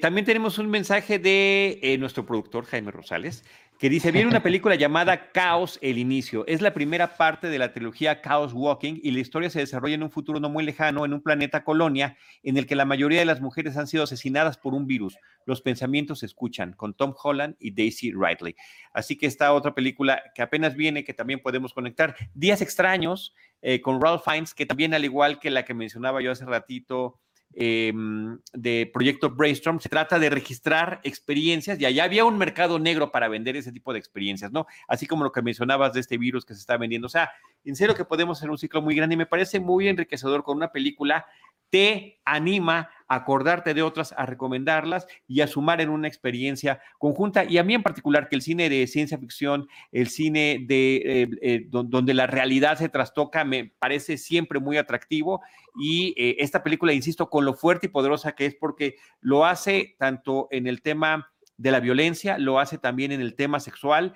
[0.00, 3.42] también tenemos un mensaje de nuestro productor Jaime Rosales,
[3.84, 6.46] que dice, viene una película llamada Caos, el inicio.
[6.46, 10.02] Es la primera parte de la trilogía Chaos Walking y la historia se desarrolla en
[10.02, 13.26] un futuro no muy lejano, en un planeta colonia, en el que la mayoría de
[13.26, 15.18] las mujeres han sido asesinadas por un virus.
[15.44, 18.56] Los pensamientos se escuchan, con Tom Holland y Daisy Ridley.
[18.94, 22.16] Así que esta otra película que apenas viene, que también podemos conectar.
[22.32, 26.32] Días extraños, eh, con Ralph Fiennes, que también al igual que la que mencionaba yo
[26.32, 27.20] hace ratito,
[27.56, 33.12] Em, de Proyecto Brainstorm, se trata de registrar experiencias y allá había un mercado negro
[33.12, 34.66] para vender ese tipo de experiencias, ¿no?
[34.88, 37.06] Así como lo que mencionabas de este virus que se está vendiendo.
[37.06, 37.30] O sea,
[37.64, 40.56] en serio que podemos hacer un ciclo muy grande y me parece muy enriquecedor con
[40.56, 41.26] una película
[41.70, 47.44] te anima acordarte de otras, a recomendarlas y a sumar en una experiencia conjunta.
[47.44, 51.28] Y a mí en particular, que el cine de ciencia ficción, el cine de eh,
[51.42, 55.42] eh, donde la realidad se trastoca, me parece siempre muy atractivo.
[55.76, 59.96] Y eh, esta película, insisto, con lo fuerte y poderosa que es, porque lo hace
[59.98, 64.14] tanto en el tema de la violencia, lo hace también en el tema sexual,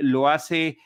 [0.00, 0.76] lo hace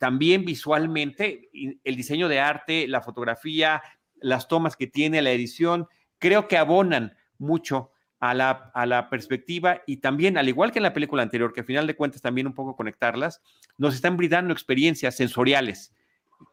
[0.00, 3.80] también visualmente, el diseño de arte, la fotografía,
[4.20, 5.86] las tomas que tiene la edición,
[6.18, 10.82] creo que abonan mucho a la, a la, perspectiva y también, al igual que en
[10.82, 13.40] la película anterior, que al final de cuentas también un poco conectarlas,
[13.76, 15.94] nos están brindando experiencias sensoriales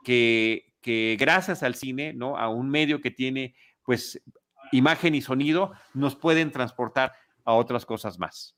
[0.03, 2.37] que, que gracias al cine, ¿no?
[2.37, 4.21] A un medio que tiene, pues,
[4.71, 7.13] imagen y sonido, nos pueden transportar
[7.43, 8.55] a otras cosas más.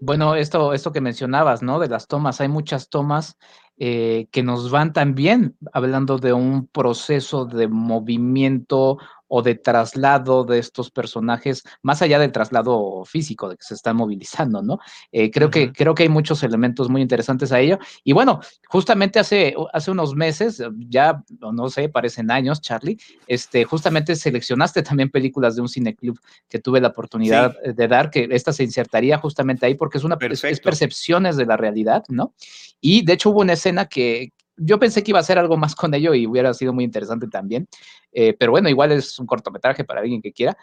[0.00, 1.78] Bueno, esto, esto que mencionabas, ¿no?
[1.78, 3.36] De las tomas, hay muchas tomas
[3.76, 8.98] eh, que nos van también hablando de un proceso de movimiento
[9.32, 13.96] o de traslado de estos personajes, más allá del traslado físico de que se están
[13.96, 14.80] movilizando, ¿no?
[15.12, 17.78] Eh, creo, que, creo que hay muchos elementos muy interesantes a ello.
[18.02, 24.16] Y bueno, justamente hace, hace unos meses, ya no sé, parecen años, Charlie, este, justamente
[24.16, 26.18] seleccionaste también películas de un cineclub
[26.48, 30.18] que tuve la oportunidad de dar, que esta se insertaría justamente ahí porque es una
[30.20, 32.34] es percepciones de la realidad, ¿no?
[32.80, 34.32] Y de hecho hubo una escena que,
[34.62, 37.26] yo pensé que iba a hacer algo más con ello y hubiera sido muy interesante
[37.28, 37.66] también.
[38.12, 40.56] Eh, pero bueno, igual es un cortometraje para alguien que quiera.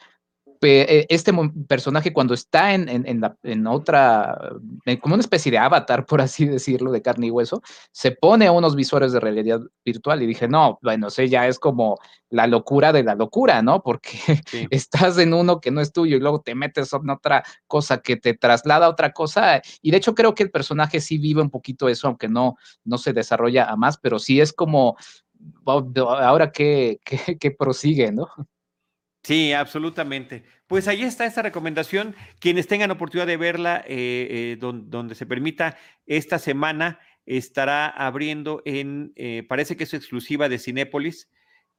[0.61, 1.33] Este
[1.67, 4.37] personaje cuando está en, en, la, en, otra,
[5.01, 8.51] como una especie de avatar, por así decirlo, de carne y hueso, se pone a
[8.51, 11.97] unos visores de realidad virtual y dije, no, bueno, sé, ya es como
[12.29, 13.81] la locura de la locura, ¿no?
[13.81, 14.17] Porque
[14.71, 18.17] estás en uno que no es tuyo y luego te metes en otra cosa que
[18.17, 19.61] te traslada a otra cosa.
[19.81, 22.97] Y de hecho creo que el personaje sí vive un poquito eso, aunque no, no
[22.97, 24.97] se desarrolla a más, pero sí es como,
[25.65, 26.99] ahora que,
[27.39, 28.27] que prosigue, ¿no?
[29.27, 30.45] Sí, absolutamente.
[30.67, 32.15] Pues ahí está esta recomendación.
[32.39, 39.11] Quienes tengan oportunidad de verla, eh, eh, donde, se permita esta semana, estará abriendo en,
[39.17, 41.29] eh, parece que es exclusiva de Cinépolis,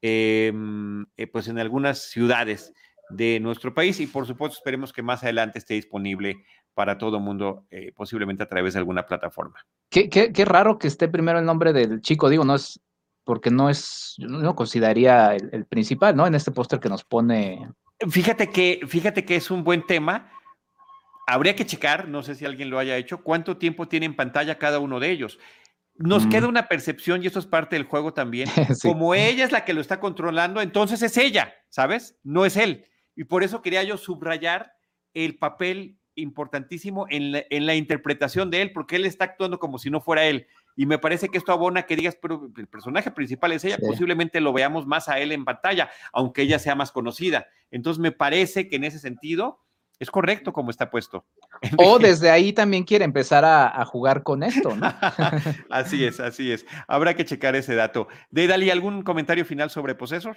[0.03, 2.75] em, eh, pues en algunas ciudades
[3.09, 6.45] de nuestro país y por supuesto esperemos que más adelante esté disponible
[6.75, 9.65] para todo mundo, eh, posiblemente a través de alguna plataforma.
[9.89, 12.79] Qué, qué, qué, raro que esté primero el nombre del chico, digo, no es
[13.29, 16.27] porque no es, yo no consideraría el, el principal, ¿no?
[16.27, 17.69] En este póster que nos pone.
[18.09, 20.33] Fíjate que, fíjate que es un buen tema.
[21.27, 24.57] Habría que checar, no sé si alguien lo haya hecho, cuánto tiempo tiene en pantalla
[24.57, 25.39] cada uno de ellos.
[25.97, 26.29] Nos mm.
[26.31, 28.89] queda una percepción, y esto es parte del juego también, sí.
[28.89, 32.19] como ella es la que lo está controlando, entonces es ella, ¿sabes?
[32.23, 32.87] No es él.
[33.15, 34.73] Y por eso quería yo subrayar
[35.13, 39.79] el papel importantísimo en la, en la, interpretación de él, porque él está actuando como
[39.79, 40.47] si no fuera él.
[40.79, 43.83] Y me parece que esto abona que digas, pero el personaje principal es ella, sí.
[43.85, 47.49] posiblemente lo veamos más a él en pantalla, aunque ella sea más conocida.
[47.73, 49.59] Entonces me parece que en ese sentido
[49.99, 51.27] es correcto como está puesto.
[51.79, 54.87] O desde ahí también quiere empezar a, a jugar con esto, ¿no?
[55.69, 56.65] así es, así es.
[56.87, 58.07] Habrá que checar ese dato.
[58.31, 60.37] Deidali, ¿algún comentario final sobre Possessor?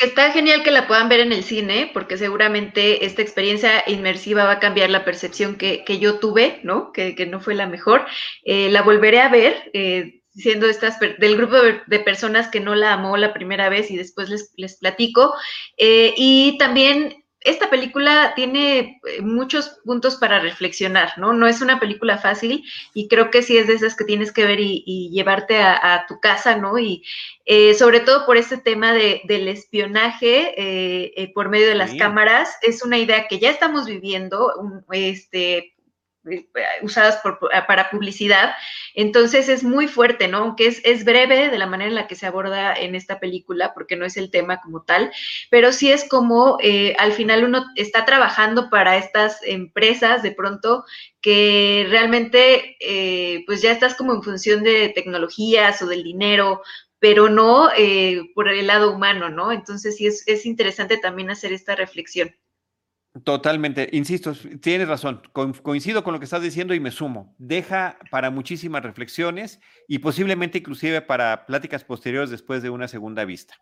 [0.00, 4.52] Está genial que la puedan ver en el cine, porque seguramente esta experiencia inmersiva va
[4.52, 6.92] a cambiar la percepción que, que yo tuve, ¿no?
[6.92, 8.06] Que, que, no fue la mejor.
[8.44, 12.74] Eh, la volveré a ver, eh, siendo estas del grupo de, de, personas que no
[12.74, 15.34] la amó la primera vez y después les, les platico.
[15.76, 21.32] Eh, y también esta película tiene eh, muchos puntos para reflexionar, ¿no?
[21.32, 22.64] No es una película fácil
[22.94, 25.94] y creo que sí es de esas que tienes que ver y, y llevarte a,
[25.94, 26.78] a, tu casa, ¿no?
[26.78, 27.04] Y
[27.50, 31.92] eh, sobre todo por este tema de, del espionaje eh, eh, por medio de las
[31.92, 31.98] sí.
[31.98, 35.74] cámaras, es una idea que ya estamos viviendo, un, este,
[36.82, 38.54] usadas por, para publicidad.
[38.94, 40.38] Entonces es muy fuerte, ¿no?
[40.38, 43.96] Aunque es, breve de la manera en la que se aborda en esta película, porque
[43.96, 45.12] no es el tema como tal,
[45.50, 50.84] pero sí es como eh, al final uno está trabajando para estas empresas de pronto
[51.20, 56.62] que realmente eh, pues ya estás como en función de tecnologías o del dinero,
[56.98, 59.52] pero no eh, por el lado humano, ¿no?
[59.52, 62.34] Entonces sí es interesante también hacer esta reflexión.
[63.24, 67.34] Totalmente, insisto, tienes razón, Co coincido con lo que estás diciendo y me sumo.
[67.38, 73.54] Deja para muchísimas reflexiones y posiblemente inclusive para pláticas posteriores después de una segunda vista.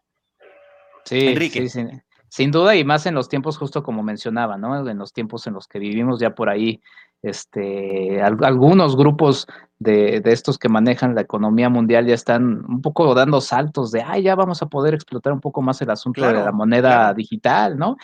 [1.05, 1.69] Sí, Enrique.
[1.69, 1.87] Sí, sí.
[2.29, 4.89] Sin duda y más en los tiempos justo como mencionaba, ¿no?
[4.89, 6.83] En los tiempos en los que vivimos ya por ahí,
[7.23, 9.47] este, algunos grupos
[9.79, 14.03] de, de, estos que manejan la economía mundial ya están un poco dando saltos de,
[14.03, 16.89] ay, ya vamos a poder explotar un poco más el asunto claro, de la moneda
[16.89, 17.15] claro.
[17.15, 17.97] digital, ¿no?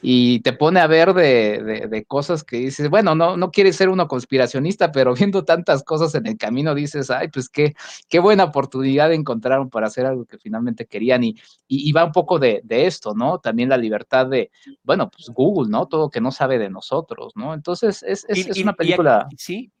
[0.00, 3.76] Y te pone a ver de, de, de, cosas que dices, bueno, no, no quieres
[3.76, 7.74] ser uno conspiracionista, pero viendo tantas cosas en el camino dices, ay, pues qué,
[8.08, 11.36] qué buena oportunidad encontraron para hacer algo que finalmente querían y,
[11.66, 13.38] y, y va un poco de, de, esto, ¿no?
[13.38, 14.50] También la libertad de,
[14.82, 15.86] bueno, pues Google, ¿no?
[15.86, 17.54] Todo que no sabe de nosotros, ¿no?
[17.54, 19.22] Entonces es, es, y, es una película...
[19.22, 19.72] Aquí, sí,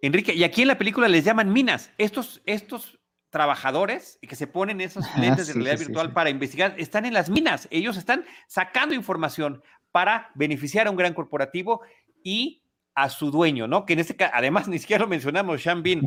[0.00, 1.92] Enrique, y aquí en la película les llaman minas.
[1.96, 2.98] Estos, estos
[3.32, 7.14] trabajadores que se ponen esos lentes de realidad sí, virtual sí, para investigar están en
[7.14, 7.66] las minas.
[7.70, 11.80] Ellos están sacando información para beneficiar a un gran corporativo
[12.22, 12.62] y
[12.94, 13.86] a su dueño, ¿no?
[13.86, 16.02] Que en este caso, además, ni siquiera lo mencionamos, Sean Bean,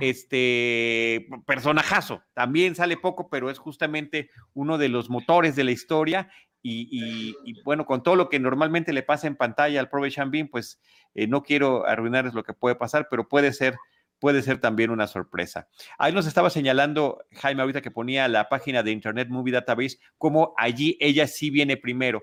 [0.00, 6.30] este personajazo, también sale poco, pero es justamente uno de los motores de la historia.
[6.64, 10.14] Y, y, y bueno, con todo lo que normalmente le pasa en pantalla al prove
[10.28, 10.80] Bean, pues
[11.14, 13.76] eh, no quiero arruinarles lo que puede pasar, pero puede ser
[14.22, 15.66] puede ser también una sorpresa.
[15.98, 20.54] Ahí nos estaba señalando Jaime ahorita que ponía la página de Internet Movie Database, como
[20.56, 22.22] allí ella sí viene primero.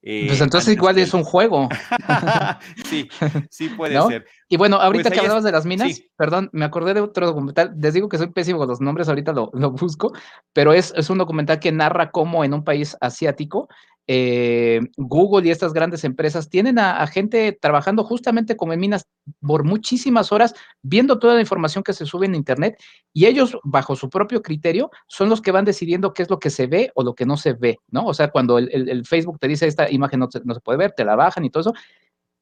[0.00, 1.68] Eh, pues entonces igual es un juego.
[2.84, 3.08] sí,
[3.50, 4.06] sí puede ¿No?
[4.06, 4.26] ser.
[4.48, 5.46] Y bueno, ahorita pues que hablabas es...
[5.46, 6.08] de las minas, sí.
[6.16, 9.32] perdón, me acordé de otro documental, les digo que soy pésimo con los nombres, ahorita
[9.32, 10.12] lo, lo busco,
[10.52, 13.68] pero es, es, un documental que narra cómo en un país asiático
[14.12, 19.06] eh, Google y estas grandes empresas tienen a, gente trabajando justamente como en minas
[19.40, 20.52] por muchísimas horas,
[20.82, 22.74] viendo toda la información que se sube en Internet
[23.12, 26.50] y ellos, bajo su propio criterio, son los que van decidiendo qué es lo que
[26.50, 28.04] se ve o lo que no se ve, ¿no?
[28.04, 30.90] O sea, cuando el, Facebook te dice esta imagen no se, no se puede ver,
[30.90, 31.74] te la bajan y todo eso,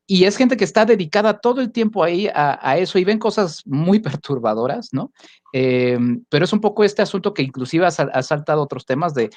[0.07, 3.19] y es gente que está dedicada todo el tiempo ahí a, a eso y ven
[3.19, 5.13] cosas muy perturbadoras, ¿no?
[5.53, 5.99] Eh,
[6.31, 9.29] pero es un poco este asunto que inclusive ha, ha saltado otros temas de,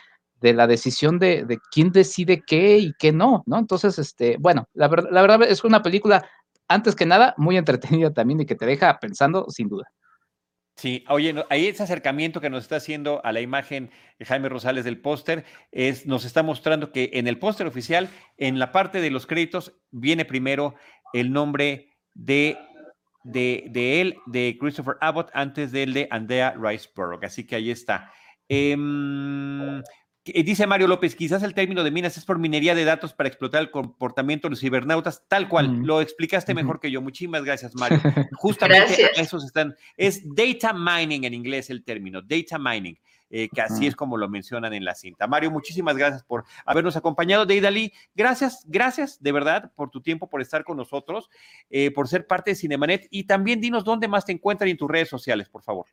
[0.41, 3.59] de la decisión de, de, quién decide qué y qué no, ¿no?
[3.59, 6.27] Entonces, este, bueno, la, ver, la verdad es una película,
[6.67, 9.89] antes que nada, muy entretenida también y que te deja pensando, sin duda.
[10.77, 14.83] Sí, oye, ahí ese acercamiento que nos está haciendo a la imagen de Jaime Rosales
[14.83, 19.11] del póster es, nos está mostrando que en el póster oficial, en la parte de
[19.11, 20.73] los créditos, viene primero
[21.13, 22.57] el nombre de,
[23.23, 27.23] de, de él, de Christopher Abbott, antes del de Andrea Riceburg.
[27.23, 28.11] Así que ahí está.
[28.49, 28.75] Eh,
[30.23, 33.61] dice Mario López, quizás el término de minas es por minería de datos para explotar
[33.61, 37.01] el comportamiento de los cibernautas, tal cual, lo explicaste mejor que yo.
[37.01, 37.99] Muchísimas gracias, Mario.
[38.33, 42.97] Justamente esos están, es data mining en inglés el término, data mining.
[43.33, 45.25] Eh, que así es como lo mencionan en la cinta.
[45.25, 47.45] Mario, muchísimas gracias por habernos acompañado.
[47.45, 51.29] Deidali, gracias, gracias de verdad por tu tiempo, por estar con nosotros,
[51.69, 54.91] eh, por ser parte de Cinemanet y también dinos dónde más te encuentran en tus
[54.91, 55.85] redes sociales, por favor.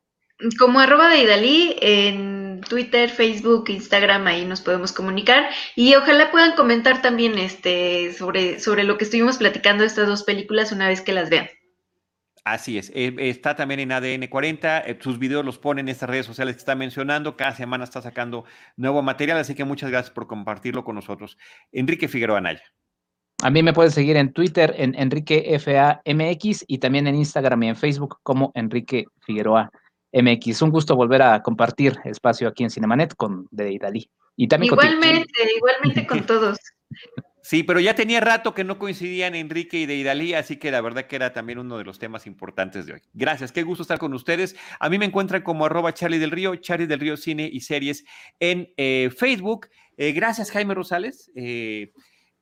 [0.57, 6.55] Como arroba de Idalí en Twitter, Facebook, Instagram, ahí nos podemos comunicar y ojalá puedan
[6.55, 11.01] comentar también este, sobre, sobre lo que estuvimos platicando de estas dos películas una vez
[11.01, 11.49] que las vean.
[12.45, 16.09] Así es, eh, está también en ADN 40, eh, sus videos los ponen en estas
[16.09, 18.45] redes sociales que está mencionando, cada semana está sacando
[18.77, 21.37] nuevo material, así que muchas gracias por compartirlo con nosotros.
[21.73, 22.63] Enrique Figueroa Naya.
[23.43, 27.69] A mí me puedes seguir en Twitter en Enrique FAMX y también en Instagram y
[27.69, 29.69] en Facebook como Enrique Figueroa
[30.13, 30.61] MX.
[30.61, 34.09] Un gusto volver a compartir espacio aquí en Cinemanet con de Dalí.
[34.35, 36.57] Y también igualmente, igualmente con todos.
[37.41, 40.81] Sí, pero ya tenía rato que no coincidían Enrique y de Idalí, así que la
[40.81, 43.01] verdad que era también uno de los temas importantes de hoy.
[43.13, 44.55] Gracias, qué gusto estar con ustedes.
[44.79, 48.05] A mí me encuentran como arroba Charlie del Río, Charlie del Río Cine y Series
[48.39, 49.69] en eh, Facebook.
[49.97, 51.91] Eh, gracias, Jaime Rosales, eh,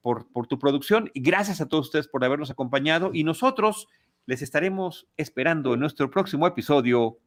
[0.02, 3.88] por, por tu producción y gracias a todos ustedes por habernos acompañado y nosotros
[4.26, 7.18] les estaremos esperando en nuestro próximo episodio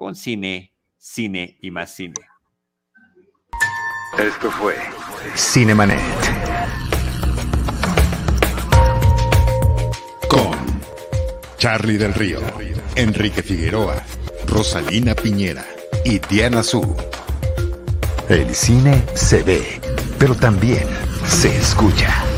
[0.00, 2.14] con cine, cine y más cine.
[4.18, 4.74] Esto fue
[5.36, 6.00] Cinemanet.
[10.26, 10.56] Con
[11.58, 12.40] Charlie del Río,
[12.96, 14.02] Enrique Figueroa,
[14.46, 15.66] Rosalina Piñera
[16.02, 16.96] y Diana Su.
[18.30, 19.82] El cine se ve,
[20.18, 20.88] pero también
[21.28, 22.29] se escucha.